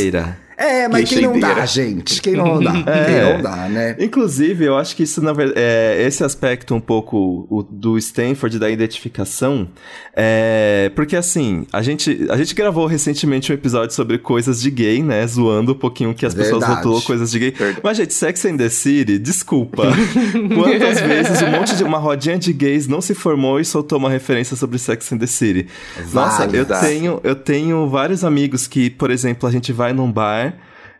[0.59, 2.21] É, mas quem não dá, gente?
[2.21, 2.73] Quem não dá?
[2.89, 3.05] É.
[3.05, 3.95] Quem não dá, né?
[3.99, 8.57] Inclusive, eu acho que isso, na verdade, é, esse aspecto um pouco o, do Stanford,
[8.59, 9.69] da identificação,
[10.13, 15.01] é, porque assim, a gente, a gente gravou recentemente um episódio sobre coisas de gay,
[15.01, 15.25] né?
[15.25, 16.59] Zoando um pouquinho que as verdade.
[16.59, 17.51] pessoas rotulou coisas de gay.
[17.51, 17.79] Verdade.
[17.81, 19.83] Mas, gente, Sex and the City, desculpa.
[20.55, 24.09] Quantas vezes um monte de uma rodinha de gays não se formou e soltou uma
[24.09, 25.67] referência sobre Sex and the City?
[26.11, 30.48] Nossa, eu tenho, eu tenho vários amigos que, por exemplo, a gente vai num bar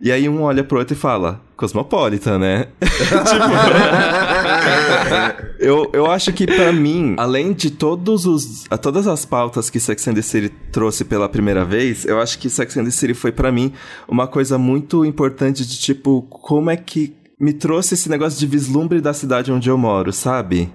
[0.01, 2.67] e aí um olha pro outro e fala, Cosmopolitan, né?
[2.79, 3.43] tipo,
[5.59, 10.07] eu, eu acho que para mim, além de todos os, todas as pautas que Sex
[10.07, 13.31] and the City trouxe pela primeira vez, eu acho que Sex and the City foi
[13.31, 13.73] para mim
[14.07, 19.01] uma coisa muito importante de tipo, como é que me trouxe esse negócio de vislumbre
[19.01, 20.71] da cidade onde eu moro, sabe?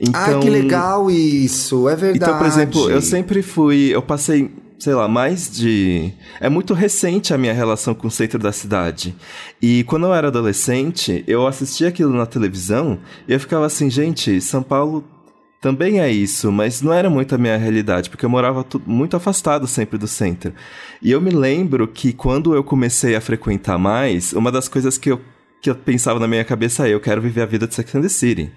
[0.00, 2.24] Então, ah, que então legal isso, é verdade.
[2.24, 4.50] Então, por exemplo, eu sempre fui, eu passei
[4.82, 6.12] sei lá, mais de.
[6.40, 9.14] É muito recente a minha relação com o centro da cidade.
[9.60, 14.40] E quando eu era adolescente, eu assistia aquilo na televisão e eu ficava assim, gente,
[14.40, 15.04] São Paulo
[15.60, 19.68] também é isso, mas não era muito a minha realidade, porque eu morava muito afastado
[19.68, 20.52] sempre do centro.
[21.00, 25.12] E eu me lembro que quando eu comecei a frequentar mais, uma das coisas que
[25.12, 25.20] eu,
[25.60, 28.02] que eu pensava na minha cabeça é: eu quero viver a vida de Sex and
[28.02, 28.50] the City.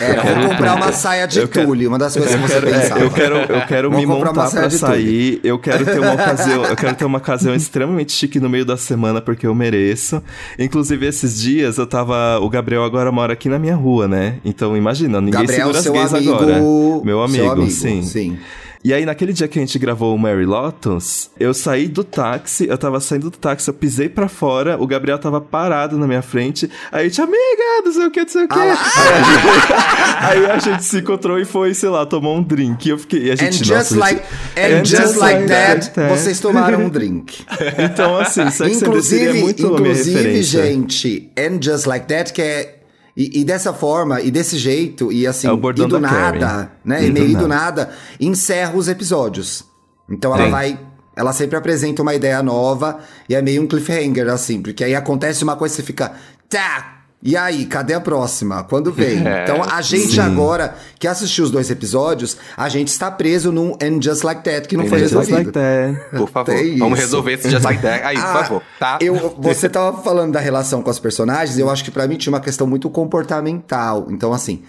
[0.00, 3.00] É, eu vou comprar uma saia de tule, uma das coisas que você quero, pensava.
[3.00, 6.76] É, eu quero, eu quero me montar pra sair, eu quero ter uma ocasião, eu
[6.76, 10.22] quero ter uma ocasião extremamente chique no meio da semana, porque eu mereço.
[10.58, 12.38] Inclusive, esses dias eu tava.
[12.40, 14.36] O Gabriel agora mora aqui na minha rua, né?
[14.44, 16.60] Então imagina, ninguém Gabriel, segura as gays amigo, agora.
[17.04, 18.02] Meu amigo, amigo sim.
[18.02, 18.38] sim.
[18.84, 22.66] E aí, naquele dia que a gente gravou o Mary Lotus, eu saí do táxi,
[22.68, 26.20] eu tava saindo do táxi, eu pisei pra fora, o Gabriel tava parado na minha
[26.20, 28.58] frente, aí a gente, amiga, não sei o que, não sei o que.
[28.58, 32.84] Ah, aí, a gente se encontrou e foi, sei lá, tomou um drink.
[32.84, 34.20] E eu fiquei, e a gente, and just like,
[34.56, 37.46] and, and just, like, that, that, vocês tomaram um drink.
[37.78, 42.81] então, assim, inclusive, the é muito Inclusive, gente, and just like that, que é
[43.16, 46.68] e, e, dessa forma, e desse jeito, e assim, é e do nada, Carrie.
[46.84, 47.04] né?
[47.04, 49.64] E, e meio do nada, encerra os episódios.
[50.08, 50.50] Então ela Sim.
[50.50, 50.80] vai.
[51.14, 55.44] Ela sempre apresenta uma ideia nova e é meio um cliffhanger, assim, porque aí acontece
[55.44, 56.12] uma coisa e você fica.
[56.48, 57.01] Tá!
[57.22, 58.64] E aí, cadê a próxima?
[58.64, 59.22] Quando vem?
[59.32, 60.20] É, então, a gente sim.
[60.20, 64.66] agora, que assistiu os dois episódios, a gente está preso num And Just Like That,
[64.66, 65.36] que não And foi Just resolvido.
[65.36, 66.16] Like that.
[66.16, 68.04] Por favor, vamos resolver esse Just Like That.
[68.04, 68.98] Aí, ah, por favor, tá?
[69.00, 72.32] Eu, você tava falando da relação com os personagens, eu acho que para mim tinha
[72.32, 74.08] uma questão muito comportamental.
[74.10, 74.62] Então, assim,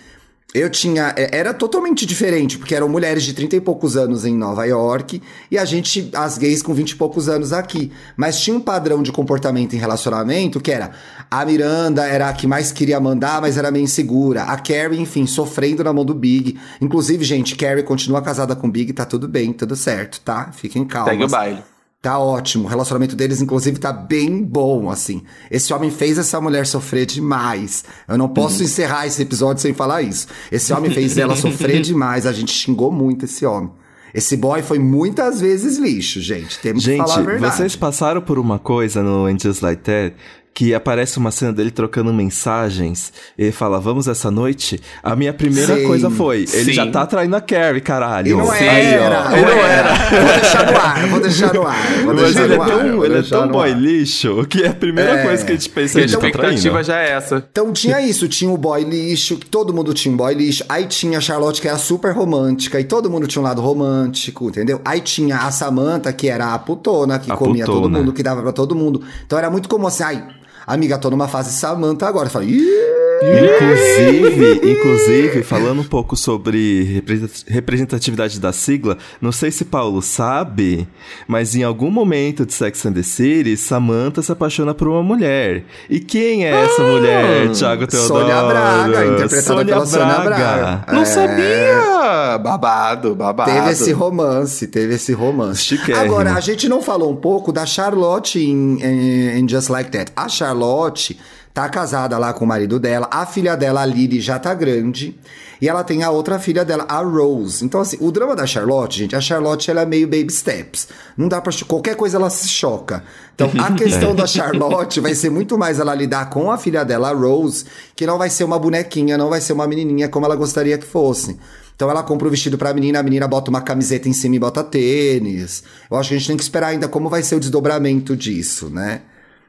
[0.53, 1.13] eu tinha.
[1.17, 5.21] É, era totalmente diferente, porque eram mulheres de 30 e poucos anos em Nova York
[5.49, 7.91] e a gente, as gays com 20 e poucos anos aqui.
[8.15, 10.91] Mas tinha um padrão de comportamento em relacionamento que era
[11.29, 14.43] a Miranda era a que mais queria mandar, mas era meio insegura.
[14.43, 16.59] A Carrie, enfim, sofrendo na mão do Big.
[16.79, 20.51] Inclusive, gente, Carrie continua casada com o Big, tá tudo bem, tudo certo, tá?
[20.53, 21.11] Fiquem calmos.
[21.11, 21.72] Segue o baile.
[22.03, 22.65] Tá ótimo.
[22.65, 25.23] O relacionamento deles, inclusive, tá bem bom, assim.
[25.49, 27.85] Esse homem fez essa mulher sofrer demais.
[28.09, 28.65] Eu não posso uhum.
[28.65, 30.27] encerrar esse episódio sem falar isso.
[30.51, 32.25] Esse homem fez ela sofrer demais.
[32.25, 33.71] A gente xingou muito esse homem.
[34.13, 36.59] Esse boy foi muitas vezes lixo, gente.
[36.59, 37.55] Temos gente, que falar a verdade.
[37.55, 40.17] Vocês passaram por uma coisa no And Just Like That
[40.53, 43.11] que aparece uma cena dele trocando mensagens.
[43.37, 44.79] Ele fala, vamos essa noite?
[45.01, 45.87] A minha primeira Sim.
[45.87, 46.73] coisa foi, ele Sim.
[46.73, 48.27] já tá traindo a Carrie, caralho.
[48.27, 49.29] E não Aí, era, ó.
[49.31, 49.93] não era.
[50.21, 51.87] Vou deixar no ar, vou deixar no ar.
[52.03, 53.79] Vou Mas deixar ele é no ar, tão, vou ele é tão boy ar.
[53.81, 55.23] lixo que é a primeira É.
[55.23, 56.83] coisa que a gente pensa a ele tá expectativa traindo.
[56.83, 57.43] já é essa.
[57.51, 60.63] Então tinha isso, tinha o boy lixo, que todo mundo tinha um boy lixo.
[60.69, 64.49] Aí tinha a Charlotte, que era super romântica, e todo mundo tinha um lado romântico,
[64.49, 64.79] entendeu?
[64.85, 67.97] Aí tinha a Samantha, que era a putona, que A comia todo putona.
[67.97, 69.01] mundo, que dava pra todo mundo.
[69.25, 70.23] Então era muito comum assim, ai,
[70.65, 72.29] amiga, tô numa fase Samantha agora.
[72.29, 72.92] Falei, Ih!
[73.23, 80.87] Inclusive, inclusive, falando um pouco sobre represent- representatividade da sigla, não sei se Paulo sabe,
[81.27, 85.63] mas em algum momento de Sex and the City, Samantha se apaixona por uma mulher.
[85.89, 88.19] E quem é essa mulher, Thiago Teodoro?
[88.21, 90.85] Sônia Braga, interpretada Sônia pela Sônia Braga.
[90.91, 91.05] Não É.
[91.05, 92.37] sabia!
[92.37, 93.51] Babado, babado.
[93.51, 95.63] Teve esse romance, teve esse romance.
[95.63, 96.03] Chiquérrimo.
[96.05, 100.11] Agora, a gente não falou um pouco da Charlotte em, em- em Just Like That.
[100.15, 101.19] A Charlotte
[101.53, 105.15] tá casada lá com o marido dela, a filha dela, a Lily, já tá grande.
[105.61, 107.63] E ela tem a outra filha dela, a Rose.
[107.63, 110.87] Então, assim, o drama da Charlotte, gente, a Charlotte ela é meio baby steps.
[111.15, 111.53] Não dá pra.
[111.65, 113.03] Qualquer coisa ela se choca.
[113.33, 117.11] Então, a questão da Charlotte vai ser muito mais ela lidar com a filha dela,
[117.11, 120.35] a Rose, que não vai ser uma bonequinha, não vai ser uma menininha como ela
[120.35, 121.39] gostaria que fosse.
[121.75, 124.39] Então ela compra o vestido pra menina, a menina bota uma camiseta em cima e
[124.39, 125.63] bota tênis.
[125.89, 128.69] Eu acho que a gente tem que esperar ainda como vai ser o desdobramento disso,
[128.69, 129.01] né?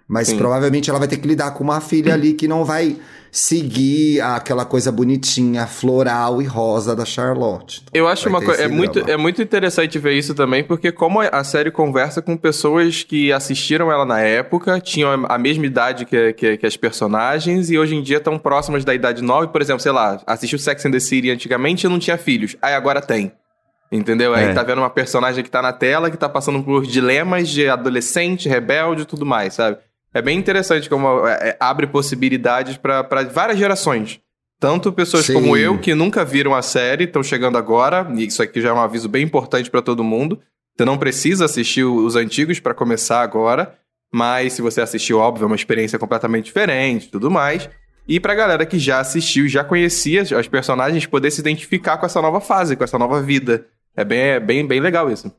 [0.07, 2.97] Mas provavelmente ela vai ter que lidar com uma filha ali que não vai
[3.33, 7.83] seguir aquela coisa bonitinha, floral e rosa da Charlotte.
[7.89, 8.63] Então, Eu acho uma coisa.
[8.63, 9.11] É muito, drama.
[9.11, 13.91] é muito interessante ver isso também, porque como a série conversa com pessoas que assistiram
[13.91, 18.03] ela na época, tinham a mesma idade que, que, que as personagens, e hoje em
[18.03, 19.49] dia estão próximas da idade nova.
[19.49, 22.57] Por exemplo, sei lá, assistiu Sex and the City antigamente e não tinha filhos.
[22.63, 23.33] Aí agora tem.
[23.91, 24.33] Entendeu?
[24.35, 24.53] Aí É.
[24.53, 28.49] tá vendo uma personagem que tá na tela, que tá passando por dilemas de adolescente,
[28.49, 29.79] rebelde e tudo mais, sabe?
[30.15, 34.21] É bem interessante como é, é, abre possibilidades pra várias gerações.
[34.61, 35.35] Tanto pessoas Sim.
[35.35, 38.73] como eu, que nunca viram a série, estão chegando agora, e isso aqui já é
[38.73, 40.41] um aviso bem importante pra todo mundo.
[40.77, 43.75] Você não precisa assistir os antigos pra começar agora,
[44.13, 47.69] mas se você assistiu, óbvio, é uma experiência completamente diferente e tudo mais.
[48.07, 52.23] E pra galera que já assistiu, já conhecia as personagens, poder se identificar com essa
[52.23, 53.67] nova fase, com essa nova vida.
[53.97, 55.33] É bem, é bem, bem legal isso.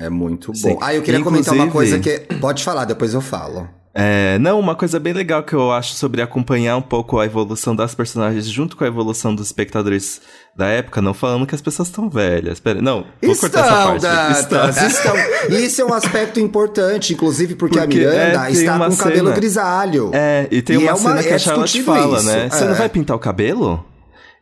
[0.00, 0.58] É muito bom.
[0.58, 0.78] Sim.
[0.80, 2.34] Ah, eu queria comentar uma Inclusive- coisa que.
[2.36, 3.68] Pode falar, depois eu falo.
[3.94, 7.76] É, não, uma coisa bem legal que eu acho sobre acompanhar um pouco a evolução
[7.76, 10.22] das personagens junto com a evolução dos espectadores
[10.56, 12.58] da época, não falando que as pessoas estão velhas.
[12.58, 13.60] Pera, não, vou cortar
[13.92, 14.86] essa Estão, parte.
[14.86, 15.14] Estão.
[15.58, 18.96] E isso é um aspecto importante, inclusive porque, a Porque, Miranda é, está com o
[18.96, 20.10] cabelo cena- grisalho.
[20.14, 22.26] É, e tem E uma é uma- cena que é a Charlotte discutível fala, isso,
[22.26, 22.48] né?
[22.50, 22.68] Você é.
[22.68, 23.84] não vai pintar o cabelo?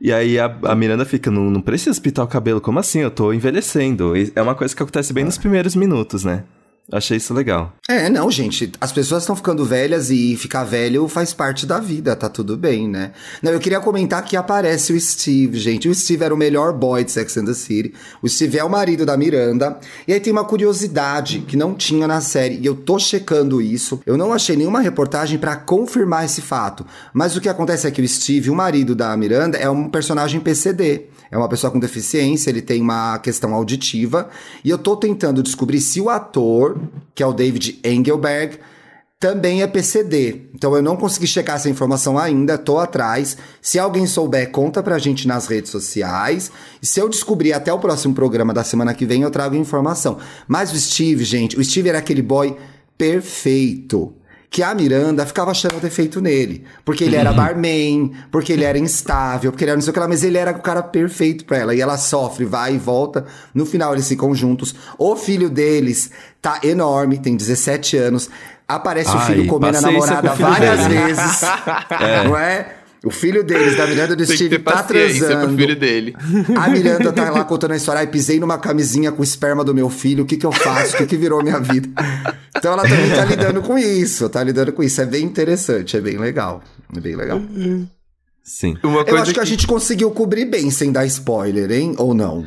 [0.01, 3.01] E aí a, a Miranda fica, não, não precisa pintar o cabelo, como assim?
[3.01, 4.17] Eu tô envelhecendo.
[4.17, 6.45] E é uma coisa que acontece bem nos primeiros minutos, né?
[6.93, 7.73] Achei isso legal.
[7.91, 8.71] É, não, gente.
[8.81, 12.89] As pessoas estão ficando velhas e ficar velho faz parte da vida, tá tudo bem,
[12.89, 13.11] né?
[13.43, 15.89] Não, eu queria comentar que aparece o Steve, gente.
[15.89, 17.93] O Steve era o melhor boy de Sex and the City.
[18.23, 19.77] O Steve é o marido da Miranda.
[20.07, 24.01] E aí tem uma curiosidade que não tinha na série, e eu tô checando isso.
[24.07, 26.87] Eu não achei nenhuma reportagem pra confirmar esse fato.
[27.13, 30.39] Mas o que acontece é que o Steve, o marido da Miranda, é um personagem
[30.39, 31.09] PCD.
[31.31, 34.29] É uma pessoa com deficiência, ele tem uma questão auditiva.
[34.65, 36.77] E eu tô tentando descobrir se o ator,
[37.15, 38.59] que é o David Engelberg,
[39.21, 40.49] também é PCD.
[40.55, 43.37] Então eu não consegui checar essa informação ainda, tô atrás.
[43.61, 46.51] Se alguém souber, conta pra gente nas redes sociais.
[46.83, 50.19] E se eu descobrir até o próximo programa da semana que vem, eu trago informação.
[50.49, 52.57] Mas o Steve, gente, o Steve era aquele boy
[52.97, 54.15] perfeito.
[54.51, 56.65] Que a Miranda ficava achando defeito nele.
[56.85, 60.01] Porque ele era barman, porque ele era instável, porque ele era não sei o que
[60.01, 61.73] lá, mas ele era o cara perfeito pra ela.
[61.73, 63.25] E ela sofre, vai e volta.
[63.55, 64.75] No final eles ficam juntos.
[64.99, 66.11] O filho deles
[66.43, 68.29] tá enorme, tem 17 anos.
[68.67, 71.05] Aparece o Ai, filho comendo a namorada o várias dele.
[71.05, 71.41] vezes.
[72.27, 72.75] Não é?
[73.03, 75.57] O filho deles, da Miranda do que Steve, tá paciência pro transando.
[75.57, 76.15] filho dele.
[76.55, 78.01] A Miranda tá lá contando a história.
[78.01, 80.25] Ai, pisei numa camisinha com o esperma do meu filho.
[80.25, 80.95] O que que eu faço?
[80.95, 81.89] O que que virou minha vida?
[82.55, 84.29] Então ela também tá lidando com isso.
[84.29, 85.01] Tá lidando com isso.
[85.01, 85.97] É bem interessante.
[85.97, 86.63] É bem legal.
[86.95, 87.41] É bem legal.
[88.43, 88.77] Sim.
[88.83, 91.95] Uma Eu acho que a gente conseguiu cobrir bem sem dar spoiler, hein?
[91.97, 92.45] Ou não?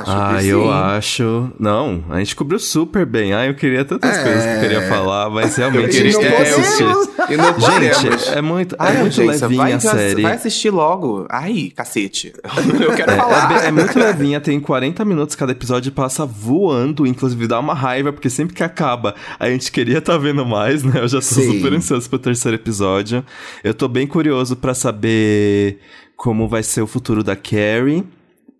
[0.00, 0.70] Acho Ah, que eu sim.
[0.72, 1.50] acho.
[1.58, 3.32] Não, a gente cobriu super bem.
[3.32, 4.22] Ah, eu queria tantas É.
[4.22, 6.84] coisas que eu queria falar, mas realmente queria- a gente tem que é, eu- assistir.
[7.32, 7.60] E não.
[7.60, 10.22] Gente, é muito, é Ai, muito audiência, levinha vai, a série.
[10.22, 11.26] vai assistir logo.
[11.30, 12.32] Ai, cacete.
[12.80, 13.64] Eu quero É, falar.
[13.64, 17.74] é é muito levinha, tem 40 minutos cada episódio e passa voando, inclusive dá uma
[17.74, 21.00] raiva, porque sempre que acaba a gente queria estar vendo mais, né?
[21.00, 21.52] Eu já tô Sim.
[21.60, 23.24] super ansioso pro terceiro episódio.
[23.62, 25.78] Eu tô bem curioso pra saber
[26.16, 28.04] como vai ser o futuro da Carrie,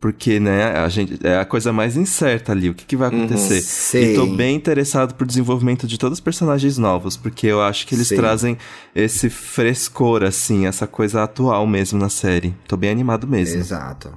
[0.05, 3.21] Porque, né, a gente é a coisa mais incerta ali, o que, que vai Uhum.
[3.25, 3.62] acontecer.
[3.62, 4.12] Sei.
[4.12, 7.95] E tô bem interessado pro desenvolvimento de todos os personagens novos, porque eu acho que
[7.95, 8.17] eles Sim.
[8.17, 8.59] trazem
[8.95, 12.55] esse frescor, assim, essa coisa atual mesmo na série.
[12.69, 13.59] Tô bem animado mesmo.
[13.59, 14.12] Exato.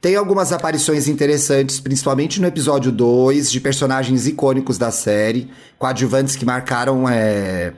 [0.00, 6.44] Tem algumas aparições interessantes, principalmente no episódio 2, de personagens icônicos da série, coadjuvantes que
[6.44, 7.08] marcaram.
[7.08, 7.72] é,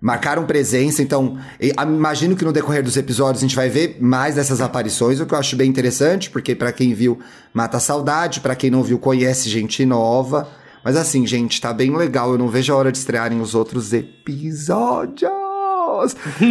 [0.00, 4.60] Marcaram presença, então imagino que no decorrer dos episódios a gente vai ver mais dessas
[4.60, 7.18] aparições, o que eu acho bem interessante, porque pra quem viu
[7.52, 10.48] mata a saudade, pra quem não viu conhece gente nova.
[10.84, 13.92] Mas assim, gente, tá bem legal, eu não vejo a hora de estrearem os outros
[13.92, 15.32] episódios.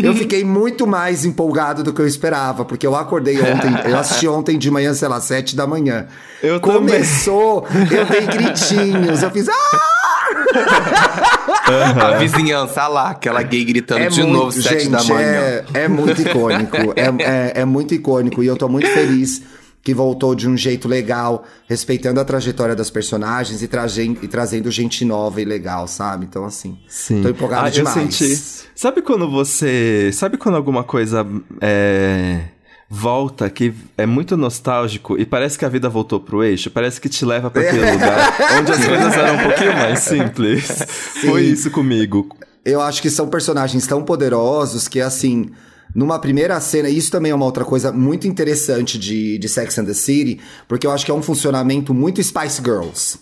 [0.03, 4.27] Eu fiquei muito mais empolgado do que eu esperava, porque eu acordei ontem, eu assisti
[4.29, 6.07] ontem de manhã, sei lá, sete da manhã.
[6.43, 6.79] Eu também.
[6.79, 9.47] Começou, eu dei gritinhos, eu fiz.
[9.47, 10.16] Ah!
[11.95, 15.27] A vizinhança lá, aquela gay gritando de muito- novo, sete gente, da manhã.
[15.27, 16.77] É, é muito icônico.
[16.95, 18.43] é, é, é muito icônico.
[18.43, 19.41] E eu tô muito feliz
[19.83, 24.69] que voltou de um jeito legal, respeitando a trajetória das personagens e, tragen- e trazendo
[24.69, 26.25] gente nova e legal, sabe?
[26.25, 27.21] Então, assim, Sim.
[27.21, 27.95] tô empolgado Ah, demais.
[27.95, 28.67] Eu senti.
[28.75, 30.09] Sabe quando você.
[30.13, 31.25] Sabe quando alguma coisa
[31.61, 32.41] é,
[32.89, 36.71] volta que é muito nostálgico e parece que a vida voltou pro eixo?
[36.71, 40.83] Parece que te leva pra aquele lugar onde as coisas eram um pouquinho mais simples.
[41.21, 42.29] Foi isso comigo.
[42.63, 45.51] Eu acho que são personagens tão poderosos que, assim,
[45.95, 49.85] numa primeira cena, isso também é uma outra coisa muito interessante de, de Sex and
[49.85, 53.19] the City, porque eu acho que é um funcionamento muito Spice Girls.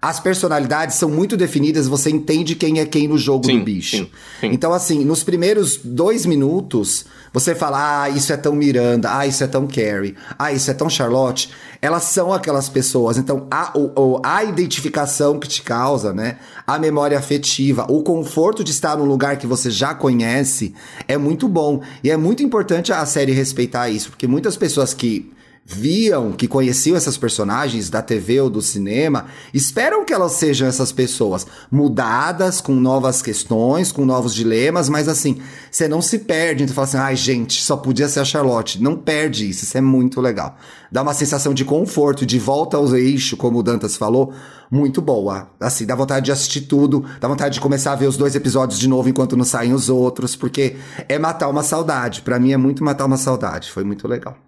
[0.00, 3.96] As personalidades são muito definidas, você entende quem é quem no jogo Sim, do bicho.
[3.96, 4.50] sim, sim.
[4.52, 9.42] Então, assim, nos primeiros dois minutos, você fala, ah, isso é tão Miranda, ah, isso
[9.42, 11.50] é tão Carrie, ah, isso é tão Charlotte.
[11.82, 13.18] Elas são aquelas pessoas.
[13.18, 16.36] Então, a, o- a identificação que te causa, né?
[16.66, 20.74] A memória afetiva, o conforto de estar num lugar que você já conhece
[21.08, 21.80] é muito bom.
[22.04, 25.30] E é muito importante a série respeitar isso, porque muitas pessoas que
[25.70, 30.90] viam, que conheciam essas personagens da TV ou do cinema, esperam que elas sejam essas
[30.90, 36.64] pessoas mudadas, com novas questões, com novos dilemas, mas assim, você não se perde.
[36.64, 38.82] Então fala assim, ai gente, só podia ser a Charlotte.
[38.82, 40.56] Não perde isso, isso é muito legal.
[40.90, 44.32] Dá uma sensação de conforto, de volta ao eixo, como o Dantas falou,
[44.70, 45.50] muito boa.
[45.60, 48.80] Assim, dá vontade de assistir tudo, dá vontade de começar a ver os dois episódios
[48.80, 50.76] de novo enquanto não saem os outros, porque
[51.06, 52.22] é matar uma saudade.
[52.22, 53.70] Pra mim é muito matar uma saudade.
[53.70, 54.47] Foi muito legal.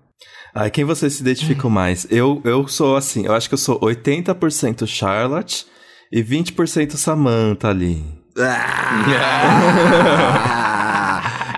[0.55, 2.07] Ai, quem você se identifica mais?
[2.11, 5.67] Eu, eu sou assim, eu acho que eu sou 80% Charlotte
[6.11, 8.03] e 20% Samantha ali.
[8.37, 10.57] Ah,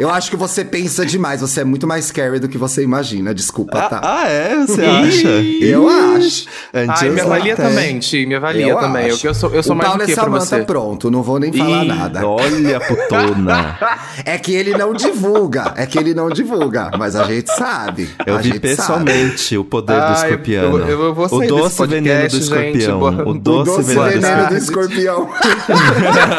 [0.03, 1.41] eu acho que você pensa demais.
[1.41, 3.35] Você é muito mais Carrie do que você imagina.
[3.35, 4.01] Desculpa, tá?
[4.03, 4.57] Ah, é?
[4.67, 5.29] Você acha?
[5.65, 6.47] Eu acho.
[6.73, 7.69] Ai, me avalia that.
[7.69, 9.09] também, Ti, me avalia Eu também.
[9.09, 9.27] Eu, acho.
[9.27, 10.63] eu sou, eu sou o mais Paulo do que é pra você?
[10.63, 11.11] pronto.
[11.11, 12.27] Não vou nem falar Ih, nada.
[12.27, 13.79] Olha, putona.
[14.25, 15.73] É que ele não divulga.
[15.77, 16.91] É que ele não divulga.
[16.99, 18.09] Mas a gente sabe.
[18.27, 20.79] Eu a vi gente pessoalmente o poder do escorpião.
[20.79, 22.99] eu- eu vou o sair desse doce podcast, veneno do gente, escorpião.
[22.99, 25.29] boa- o o doce, Doce veneno, do veneno do escorpião.
[25.33, 25.35] escorpião.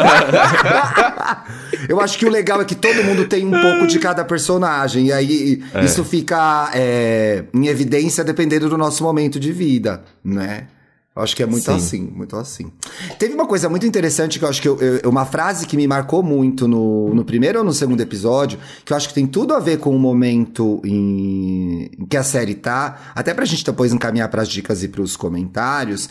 [1.88, 5.06] Eu acho que o legal é que todo mundo tem um pouco de cada personagem.
[5.06, 5.84] E aí É.
[5.84, 10.68] isso fica é, em evidência dependendo do nosso momento de vida, né?
[11.16, 11.76] Eu acho que é muito Sim.
[11.76, 12.72] assim, muito assim.
[13.20, 15.86] Teve uma coisa muito interessante que eu acho que eu- eu- uma frase que me
[15.86, 19.54] marcou muito no, no primeiro ou no segundo episódio, que eu acho que tem tudo
[19.54, 23.92] a ver com o momento em, em que a série tá, até pra gente depois
[23.92, 26.10] encaminhar pras dicas e pros comentários,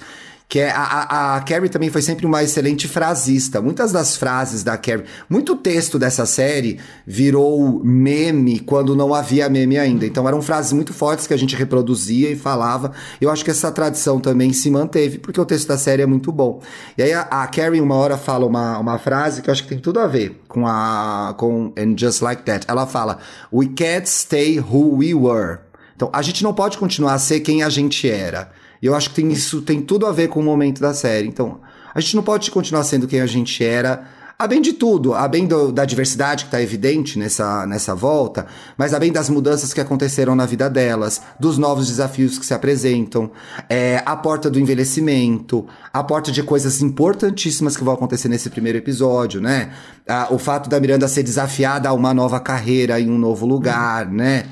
[0.53, 3.59] que é a, a, Carrie também foi sempre uma excelente frasista.
[3.59, 9.79] Muitas das frases da Carrie, muito texto dessa série virou meme quando não havia meme
[9.79, 10.05] ainda.
[10.05, 12.91] Então eram frases muito fortes que a gente reproduzia e falava.
[13.19, 16.31] Eu acho que essa tradição também se manteve, porque o texto da série é muito
[16.31, 16.61] bom.
[16.95, 19.69] E aí a, a Carrie uma hora fala uma, uma frase que eu acho que
[19.69, 22.67] tem tudo a ver com a com And Just Like That.
[22.69, 23.17] Ela fala:
[23.51, 25.61] "We can't stay who we were".
[25.95, 28.51] Então, a gente não pode continuar a ser quem a gente era.
[28.83, 31.25] E eu acho que tem, isso tem tudo a ver com o momento da série.
[31.25, 31.61] Então,
[31.95, 34.03] a gente não pode continuar sendo quem a gente era,
[34.37, 38.45] a bem de tudo, a bem do- da diversidade que está evidente nessa, nessa volta,
[38.77, 42.53] mas a bem das mudanças que aconteceram na vida delas, dos novos desafios que se
[42.53, 43.31] apresentam,
[43.69, 48.79] é, a porta do envelhecimento, a porta de coisas importantíssimas que vão acontecer nesse primeiro
[48.79, 49.71] episódio, né?
[50.05, 54.11] Ah, o fato da Miranda ser desafiada a uma nova carreira em um novo lugar,
[54.11, 54.43] né?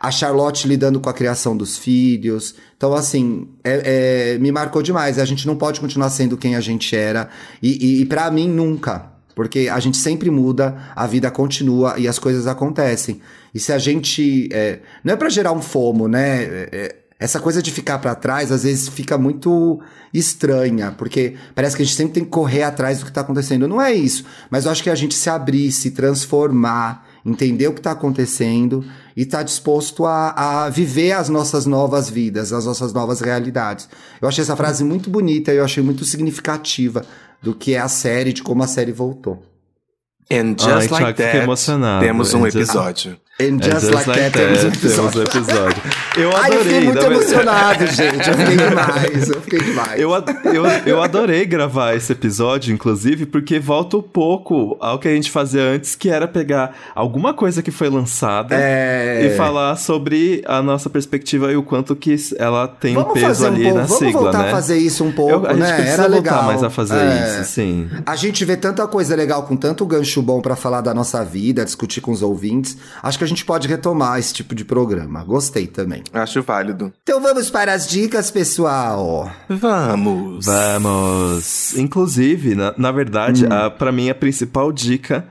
[0.00, 2.54] A Charlotte lidando com a criação dos filhos.
[2.74, 5.18] Então, assim, é- é- me marcou demais.
[5.18, 7.28] A gente não pode continuar sendo quem a gente era.
[7.62, 9.10] E, e, e para mim, nunca.
[9.34, 13.20] Porque a gente sempre muda, a vida continua e as coisas acontecem.
[13.54, 14.48] E se a gente.
[14.52, 16.42] é, não é pra gerar um fomo, né?
[16.44, 19.78] É- é- essa coisa de ficar pra trás, às vezes fica muito
[20.12, 23.68] estranha, porque parece que a gente sempre tem que correr atrás do que tá acontecendo.
[23.68, 24.24] Não é isso.
[24.50, 28.84] Mas eu acho que a gente se abrir, se transformar entender o que está acontecendo
[29.16, 33.88] e tá disposto a, a viver as nossas novas vidas, as nossas novas realidades.
[34.20, 37.04] Eu achei essa frase muito bonita e eu achei muito significativa
[37.42, 39.42] do que é a série, de como a série voltou.
[40.30, 42.04] And just Ai, like fiquei that, emocionado.
[42.04, 43.18] temos um episódio.
[43.40, 44.90] And É just, like, that, temos um episódio.
[44.90, 45.82] temos um episódio.
[46.16, 46.56] Eu Ai, adorei.
[46.56, 48.28] eu fiquei muito verdade- emocionado, gente.
[48.28, 49.28] Eu fiquei demais.
[49.30, 50.00] Eu fiquei demais.
[50.00, 50.10] Eu,
[50.52, 55.30] eu, eu adorei gravar esse episódio, inclusive, porque volta um pouco ao que a gente
[55.30, 59.24] fazia antes, que era pegar alguma coisa que foi lançada É.
[59.32, 63.46] e falar sobre a nossa perspectiva e o quanto que ela tem Vamos peso um
[63.46, 64.48] ali pouco, na vamos sigla, voltar né?
[64.48, 65.88] a fazer isso um pouco, Eu- a gente né?
[65.90, 66.42] Era legal.
[66.44, 67.38] mais a fazer É.
[67.40, 67.88] isso, sim.
[68.04, 71.64] A gente vê tanta coisa legal com tanto gancho bom pra falar da nossa vida,
[71.64, 72.76] discutir com os ouvintes.
[73.00, 75.24] Acho que a gente pode retomar esse tipo de programa.
[75.24, 76.02] Gostei também.
[76.12, 76.92] Acho válido.
[77.02, 79.30] Então vamos para as dicas, pessoal.
[79.48, 80.44] Vamos.
[80.46, 81.74] Vamos!
[81.76, 83.48] Inclusive, na, na verdade, Hum.
[83.52, 85.26] a, pra mim a principal dica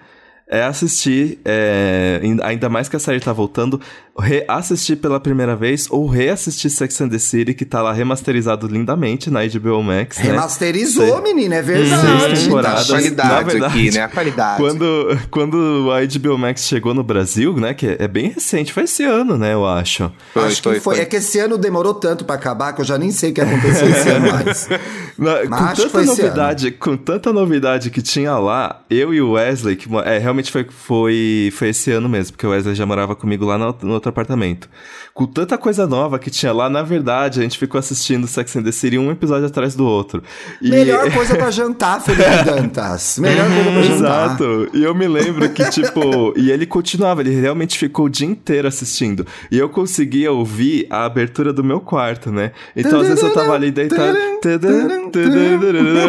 [0.51, 3.79] é assistir, é, in- ainda mais que a série tá voltando,
[4.19, 9.29] reassistir pela primeira vez ou reassistir Sex and the City, que tá lá remasterizado lindamente
[9.29, 10.23] na HBO Max, né?
[10.25, 12.43] Remasterizou, menina, é Seis verdade.
[12.43, 12.83] temporadas.
[12.89, 14.01] A qualidade Na verdade, aqui, né?
[14.03, 14.57] A qualidade.
[14.61, 19.03] Quando, quando a HBO Max chegou no Brasil, né, que é, bem recente, foi esse
[19.03, 20.11] ano, né, eu acho.
[20.33, 20.95] Foi, Acho que foi, foi.
[20.95, 21.03] foi.
[21.03, 23.41] É que esse ano demorou tanto pra acabar que eu já nem sei o que
[23.41, 24.69] aconteceu esse ano mais.
[25.17, 29.31] Na- Mas com tanta foi novidade, com tanta novidade que tinha lá, eu e o
[29.31, 33.15] Wesley, que é, realmente foi, foi, foi esse ano mesmo, porque o Wesley já morava
[33.15, 34.69] comigo lá no, no outro apartamento.
[35.13, 38.63] Com tanta coisa nova que tinha lá, na verdade, a gente ficou assistindo Sex and
[38.63, 40.23] the City um episódio atrás do outro.
[40.61, 43.17] E- Melhor coisa pra jantar, Felipe Dantas.
[43.19, 44.25] Melhor coisa pra jantar.
[44.29, 44.69] Exato.
[44.73, 48.67] E eu me lembro que, tipo, e ele continuava, ele realmente ficou o dia inteiro
[48.67, 49.25] assistindo.
[49.51, 52.51] E eu conseguia ouvir a abertura do meu quarto, né?
[52.75, 54.17] Então, às vezes eu tava ali deitado.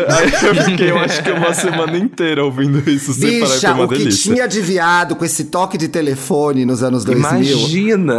[0.08, 3.74] Aí eu fiquei, eu acho que uma semana inteira ouvindo isso sem parar, Bicha, foi
[3.74, 4.32] uma o que delícia.
[4.34, 7.28] tinha de viado com esse toque de telefone nos anos 2000.
[7.30, 7.56] Imagina.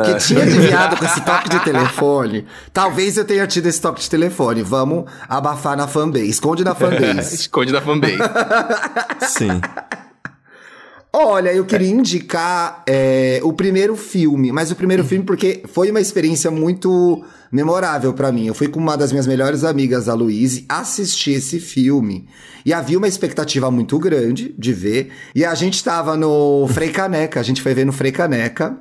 [0.03, 2.45] Que tinha de viado com esse toque de telefone.
[2.73, 4.61] Talvez eu tenha tido esse toque de telefone.
[4.63, 6.29] Vamos abafar na fanbase.
[6.29, 7.35] Esconde na fanbase.
[7.35, 8.17] Esconde da fanbase.
[9.27, 9.61] Sim.
[11.13, 15.99] Olha, eu queria indicar é, o primeiro filme, mas o primeiro filme porque foi uma
[15.99, 18.47] experiência muito memorável pra mim.
[18.47, 22.29] Eu fui com uma das minhas melhores amigas, a Luíse, assistir esse filme.
[22.65, 25.11] E havia uma expectativa muito grande de ver.
[25.35, 28.77] E a gente tava no Frei Caneca, a gente foi ver no Frei Caneca.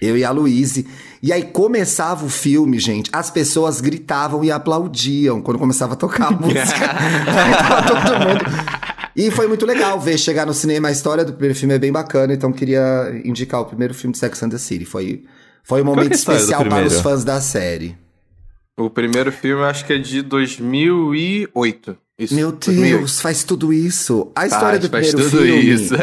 [0.00, 0.86] Eu e a Luíse.
[1.22, 3.10] E aí começava o filme, gente.
[3.12, 6.96] As pessoas gritavam e aplaudiam quando começava a tocar a música.
[7.86, 8.44] Todo mundo.
[9.16, 10.88] E foi muito legal ver chegar no cinema.
[10.88, 14.18] A história do primeiro filme é bem bacana, então queria indicar o primeiro filme de
[14.18, 14.84] Sex and the City.
[14.84, 15.24] Foi,
[15.64, 17.96] foi um é momento do especial para os fãs da série.
[18.76, 21.96] O primeiro filme eu acho que é de 2008.
[22.18, 22.98] Isso, Meu 2008.
[22.98, 24.32] Deus, faz tudo isso.
[24.34, 25.70] A história Faz, do faz primeiro tudo filme.
[25.70, 25.94] isso.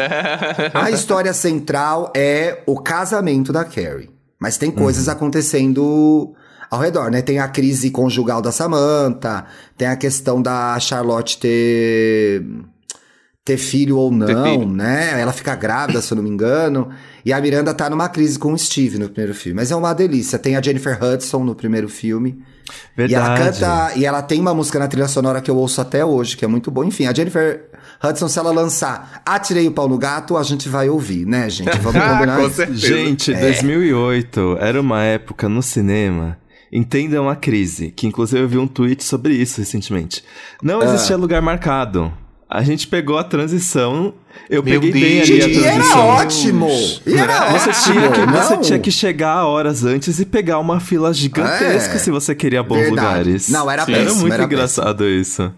[0.72, 4.08] A história central é o casamento da Carrie.
[4.40, 6.34] Mas tem coisas acontecendo
[6.70, 7.20] ao redor, né?
[7.22, 9.44] Tem a crise conjugal da Samantha,
[9.76, 12.42] tem a questão da Charlotte ter
[13.44, 14.26] ter filho ou não,
[14.60, 14.66] filho.
[14.66, 15.20] né?
[15.20, 16.90] Ela fica grávida, se eu não me engano.
[17.24, 19.54] E a Miranda tá numa crise com o Steve no primeiro filme.
[19.56, 20.36] Mas é uma delícia.
[20.38, 22.42] Tem a Jennifer Hudson no primeiro filme.
[22.96, 23.60] E ela Verdade.
[23.60, 23.92] canta.
[23.98, 26.48] E ela tem uma música na trilha sonora que eu ouço até hoje, que é
[26.48, 26.86] muito boa.
[26.86, 27.64] Enfim, a Jennifer
[28.02, 31.76] Hudson, se ela lançar Atirei o Pau no Gato, a gente vai ouvir, né, gente?
[31.78, 32.78] Vamos combinar Com certeza.
[32.78, 36.38] Gente, 2008 era uma época no cinema.
[36.72, 40.22] Entendam a crise, que inclusive eu vi um tweet sobre isso recentemente.
[40.62, 42.12] Não existia lugar marcado.
[42.48, 44.14] A gente pegou a transição,
[44.48, 45.30] eu Meu peguei bem Deus.
[45.30, 46.06] ali a E era transição.
[46.06, 46.68] ótimo!
[47.04, 47.94] E era Você ótimo!
[47.94, 51.98] tinha, que, você tinha que chegar horas antes e pegar uma fila gigantesca É.
[51.98, 52.90] se você queria bons Verdade.
[53.00, 53.48] lugares.
[53.48, 55.52] Não, era Era péssimo, muito era engraçado isso.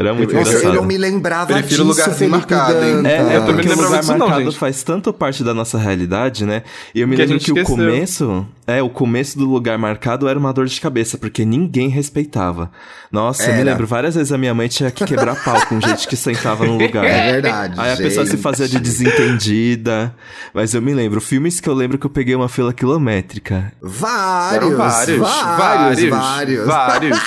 [0.00, 0.74] Era muito Nossa, engraçado.
[0.74, 3.02] eu não me lembrava Prefiro disso, lugarzinho Felipe marcado, hein?
[3.04, 4.58] É, é Eu também não o lembrava lugar disso não, marcado gente.
[4.58, 6.62] faz tanto parte da nossa realidade, né?
[6.94, 7.76] E eu me Que lembro gente que o esqueceu.
[7.76, 12.70] começo, é, o começo do lugar marcado era uma dor de cabeça, porque ninguém respeitava.
[13.12, 13.70] Nossa, eu me Era.
[13.72, 16.78] lembro várias vezes a minha mãe tinha que quebrar pau com gente que sentava no
[16.78, 17.04] lugar.
[17.10, 17.74] É verdade.
[17.76, 18.40] Aí a pessoa se gente.
[18.42, 20.14] fazia de desentendida.
[20.54, 23.72] Mas eu me lembro, filmes que eu lembro que eu peguei uma fila quilométrica.
[23.82, 26.66] Vários, vários, vários, vários, vários.
[26.66, 27.18] vários.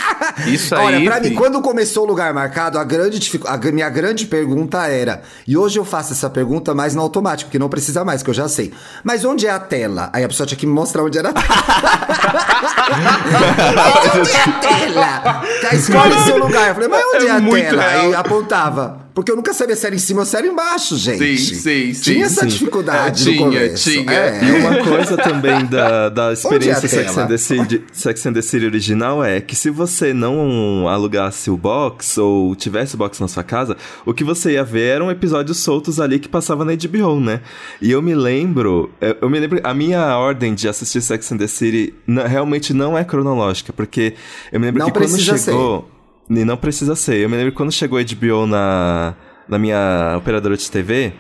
[0.47, 0.85] Isso aí.
[0.85, 5.21] Olha, pra mim, quando começou o lugar marcado, a grande a minha grande pergunta era,
[5.47, 8.33] e hoje eu faço essa pergunta mais no automático, porque não precisa mais, que eu
[8.33, 8.73] já sei.
[9.03, 10.09] Mas onde é a tela?
[10.13, 11.47] Aí a pessoa tinha que me mostrar onde era a tela.
[14.19, 15.43] onde é a tela?
[15.61, 16.69] Tá, escolhe seu lugar.
[16.69, 17.83] Eu falei, mas onde é, É a tela?
[17.83, 18.01] real.
[18.01, 19.02] Aí apontava.
[19.13, 21.37] Porque eu nunca sabia se era em cima ou se era embaixo, gente.
[21.37, 22.47] Sim, sim, sim, Tinha essa sim.
[22.47, 23.89] dificuldade É, no tinha, começo.
[23.91, 24.11] tinha.
[24.11, 24.43] É.
[24.43, 28.41] E uma coisa também da, da experiência é Sex and, the City, Sex and the
[28.41, 33.27] City original é que se você não alugasse o box ou tivesse o box na
[33.27, 37.19] sua casa, o que você ia ver eram episódios soltos ali que passava na HBO,
[37.19, 37.41] né?
[37.79, 38.89] E eu me lembro,
[39.21, 41.93] eu me lembro, a minha ordem de assistir Sex and the City
[42.27, 44.15] realmente não é cronológica, porque
[44.51, 45.92] eu me lembro Não que quando chegou...
[46.29, 47.17] E não precisa ser.
[47.17, 49.15] Eu me lembro quando chegou a HBO na,
[49.47, 51.13] na minha operadora de TV,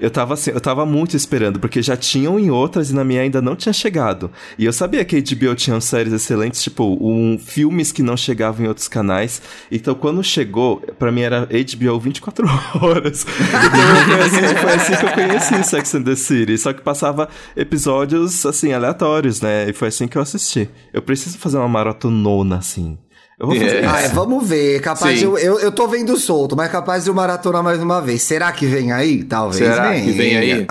[0.00, 3.22] eu tava assim, eu tava muito esperando, porque já tinham em outras e na minha
[3.22, 4.30] ainda não tinha chegado.
[4.58, 8.64] E eu sabia que a HBO tinha séries excelentes, tipo, um, filmes que não chegavam
[8.64, 9.42] em outros canais.
[9.70, 12.46] Então quando chegou, pra mim era HBO 24
[12.80, 13.26] horas.
[13.28, 16.58] Então foi assim, foi assim que eu conheci Sex and the City.
[16.58, 19.68] Só que passava episódios, assim, aleatórios, né?
[19.68, 20.68] E foi assim que eu assisti.
[20.92, 22.96] Eu preciso fazer uma maratonona, assim.
[23.40, 23.80] Eu vou fazer É.
[23.80, 23.88] isso.
[23.94, 24.80] Ah, é, vamos ver.
[24.80, 25.18] Capaz Sim.
[25.20, 28.22] de eu, eu, eu tô vendo solto, mas capaz de eu maratonar mais uma vez.
[28.22, 29.22] Será que vem aí?
[29.22, 30.04] Talvez Será venha.
[30.04, 30.66] que vem aí?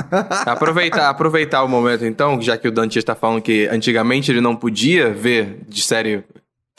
[0.45, 4.55] aproveitar, aproveitar o momento, então, já que o Dante está falando que antigamente ele não
[4.55, 6.23] podia ver de série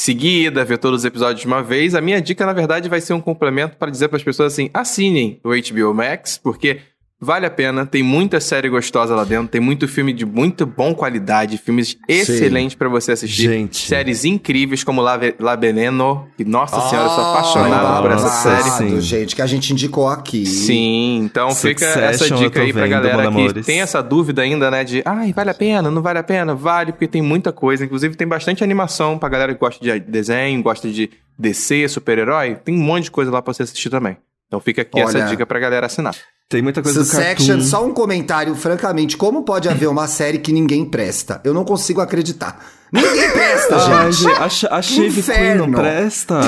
[0.00, 3.14] seguida, ver todos os episódios de uma vez, a minha dica, na verdade, vai ser
[3.14, 6.78] um complemento para dizer para as pessoas assim: assinem o HBO Max, porque
[7.20, 10.94] vale a pena, tem muita série gostosa lá dentro, tem muito filme de muito bom
[10.94, 13.42] qualidade, filmes excelentes para você assistir.
[13.42, 13.86] Gente.
[13.88, 18.22] Séries incríveis como La, La Veneno, que, nossa senhora, eu sou Ah, apaixonado por essa
[18.24, 18.90] nossa, série.
[18.90, 19.00] sim.
[19.00, 20.46] gente, que a gente indicou aqui.
[20.46, 23.66] Sim, então fica Succession essa eu dica aí pra vendo, galera que Amores.
[23.66, 24.84] tem essa dúvida ainda, né?
[24.84, 26.54] De, ai, vale a pena, não vale a pena?
[26.54, 27.84] Vale, porque tem muita coisa.
[27.84, 32.54] Inclusive, tem bastante animação pra galera que gosta de desenho, gosta de DC, super-herói.
[32.64, 34.16] Tem um monte de coisa lá pra você assistir também.
[34.46, 36.14] Então fica aqui essa Olha, dica pra galera assinar.
[36.48, 37.62] Tem muita coisa do Succession, cartoon.
[37.62, 41.42] só um comentário, francamente, como pode haver uma série que ninguém presta?
[41.44, 42.64] Eu não consigo acreditar.
[42.90, 44.22] Ninguém presta, Ai, gente.
[44.22, 46.40] gente, a, a Shiv Queen não presta.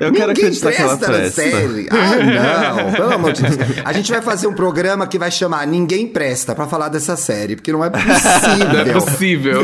[0.00, 1.88] Eu quero Ninguém acreditar que ela presta série.
[1.90, 3.58] Ah, não, pelo amor de Deus.
[3.84, 7.56] A gente vai fazer um programa que vai chamar Ninguém Presta pra falar dessa série,
[7.56, 8.94] porque não é possível.
[8.94, 9.62] possível.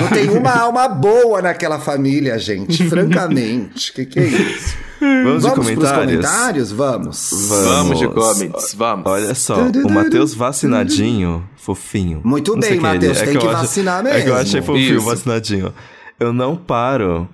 [0.00, 2.88] Não tem uma alma boa naquela família, gente.
[2.88, 3.92] Francamente.
[3.92, 4.74] Que que é isso?
[5.00, 6.26] Vamos, de Vamos pros comentários?
[6.26, 6.72] comentários?
[6.72, 7.30] Vamos.
[7.48, 9.06] Vamos de comments, vamos.
[9.06, 12.20] Olha só, o Matheus vacinadinho, fofinho.
[12.24, 12.80] Muito Não bem, é.
[12.80, 14.38] Matheus, tem eu que acho- vacinar É que eu mesmo.
[14.38, 15.06] achei fofinho Isso.
[15.06, 15.74] vacinadinho.
[16.18, 17.28] Eu não paro.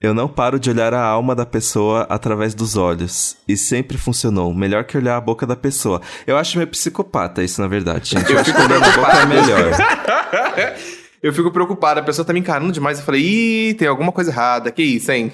[0.00, 3.36] Eu não paro de olhar a alma da pessoa através dos olhos.
[3.46, 4.52] E sempre funcionou.
[4.52, 6.00] Melhor que olhar a boca da pessoa.
[6.26, 8.32] Eu acho meio psicopata isso, na verdade, gente.
[8.32, 9.70] Eu acho que olhando a boca é melhor.
[11.22, 12.98] Eu fico preocupado, a pessoa tá me encarando demais.
[12.98, 14.72] Eu falei, ih, tem alguma coisa errada.
[14.72, 15.30] Que isso, hein?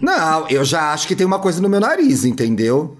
[0.00, 2.96] Não, eu já acho que tem uma coisa no meu nariz, entendeu?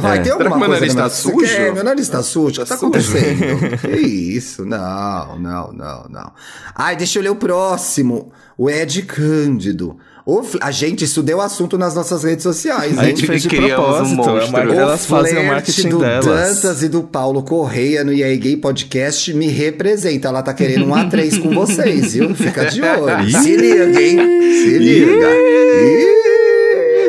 [0.00, 0.22] Vai É.
[0.22, 1.38] ter Será que alguma meu coisa nariz no tá Você sujo?
[1.46, 1.72] quer?
[1.74, 2.48] Meu nariz tá sujo?
[2.48, 2.86] O que Tá tá sujo.
[2.86, 3.78] acontecendo?
[3.78, 4.64] que isso?
[4.64, 6.32] Não, não, não, não.
[6.74, 8.32] Ai, deixa eu ler o próximo.
[8.56, 9.96] O Ed Cândido.
[10.26, 13.48] O Fl- a gente, isso deu assunto nas nossas redes sociais, A gente fez de
[13.48, 14.12] um propósito.
[14.12, 14.48] é monstro.
[14.48, 16.24] uma- O elas fazem o marketing do delas.
[16.62, 20.28] Dantas e do Paulo Correia no EA Gay Podcast me representa.
[20.28, 22.34] Ela tá querendo um A3 com vocês, viu?
[22.34, 23.28] Fica de olho.
[23.42, 24.18] Se liga, hein?
[24.62, 25.26] Se liga.
[25.28, 26.33] Ih!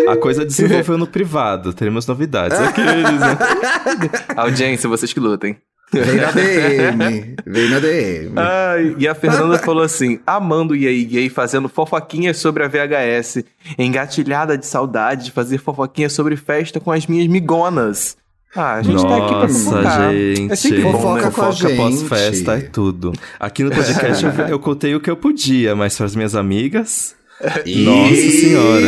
[0.07, 1.73] A coisa desenvolveu no privado.
[1.73, 2.59] Teremos novidades.
[2.59, 3.37] Aqueles, né?
[4.35, 5.57] Audiência, vocês que lutem.
[5.91, 7.35] Vem na DM.
[7.45, 8.33] Vem na DM.
[8.35, 13.43] Ai, e a Fernanda falou assim: amando o EA Gay, fazendo fofoquinhas sobre a VHS,
[13.77, 18.17] engatilhada de saudade de fazer fofoquinhas sobre festa com as minhas migonas.
[18.55, 20.11] Ah, a gente tá aqui pra Nossa, fofocar.
[20.13, 20.51] gente.
[20.51, 21.31] É sempre bom, Fofoca né?
[21.31, 21.75] com a gente.
[21.75, 23.13] pós-festa é tudo.
[23.37, 27.15] Aqui no podcast eu, eu contei o que eu podia, mas para as minhas amigas.
[27.41, 28.85] Nossa senhora.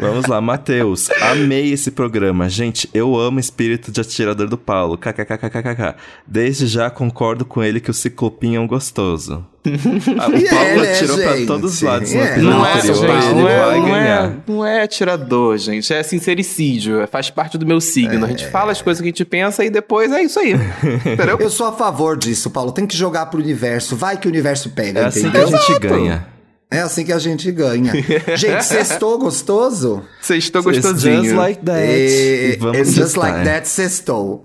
[0.00, 1.08] Vamos lá, Matheus.
[1.20, 2.48] Amei esse programa.
[2.48, 4.96] Gente, eu amo o espírito de atirador do Paulo.
[4.96, 5.96] KKKKKK.
[6.26, 9.44] Desde já concordo com ele que o Ciclopinho é um gostoso.
[9.66, 11.46] Ah, o é, Paulo né, atirou pra gente?
[11.46, 12.24] todos os lados no É.
[12.32, 12.96] episódio Não é, anterior.
[12.96, 14.24] gente, ele não, é, vai não, ganhar.
[14.24, 15.92] é, não é atirador, gente.
[15.92, 17.00] É sincericídio.
[17.00, 18.24] é- Faz parte do meu signo.
[18.24, 20.52] A gente fala as coisas que a gente pensa e depois é isso aí.
[21.04, 21.36] Entendeu?
[21.40, 22.70] Eu sou a favor disso, Paulo.
[22.72, 23.96] Tem que jogar pro universo.
[23.96, 26.37] Vai que o universo pega, É assim que a gente ganha.
[26.70, 27.92] É assim que a gente ganha.
[28.36, 30.04] gente, sextou gostoso?
[30.20, 31.22] It's gostosinho.
[31.24, 31.80] just like that.
[31.82, 34.44] E, E vamos it's just like that, sextou.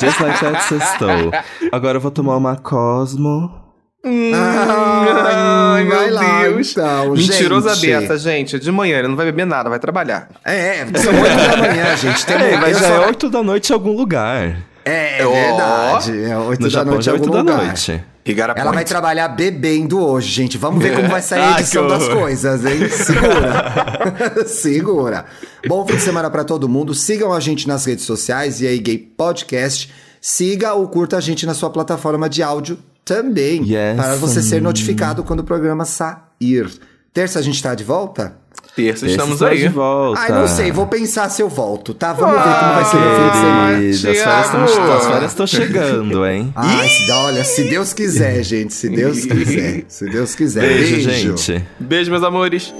[0.00, 1.30] Just like that, sextou.
[1.70, 3.62] Agora eu vou tomar uma Cosmo.
[4.04, 6.72] Ai, meu lá, Deus.
[6.72, 7.86] então, Mentirosa gente.
[8.00, 8.58] dessa, gente.
[8.58, 10.28] De manhã ele não vai beber nada, vai trabalhar.
[10.44, 12.26] É, são oito da manhã, gente.
[12.26, 14.58] Tem Ei, mas já é 8 da noite em algum lugar.
[14.84, 16.24] É, é verdade.
[16.24, 17.66] É oito No da Japão noite já é 8 algum da lugar.
[17.66, 18.04] noite.
[18.56, 20.56] Ela vai trabalhar bebendo hoje, gente.
[20.56, 22.88] Vamos ver como vai sair a Ai, edição que das coisas, hein?
[22.88, 24.44] Segura.
[24.48, 25.24] Segura.
[25.68, 26.94] Bom fim de semana pra todo mundo.
[26.94, 29.92] Sigam a gente nas redes sociais e aí Gay Podcast.
[30.20, 33.62] Siga ou curta a gente na sua plataforma de áudio também.
[33.62, 33.96] Yes.
[33.96, 36.70] Para você ser notificado quando o programa sair.
[37.12, 38.36] Terça a gente tá de volta?
[38.76, 39.58] Terça estamos está aí.
[39.58, 40.20] de volta.
[40.20, 42.12] Ai, não sei, vou pensar se eu volto, tá?
[42.12, 43.76] Vamos ver como vai ser no fim de semana.
[43.76, 46.52] As férias estão- as férias estão chegando, hein?
[46.56, 50.60] Ai, se, olha, se Deus quiser, gente, se Deus quiser, se Deus quiser.
[50.62, 51.64] Beijo, gente.
[51.78, 52.74] Beijo, meus amores.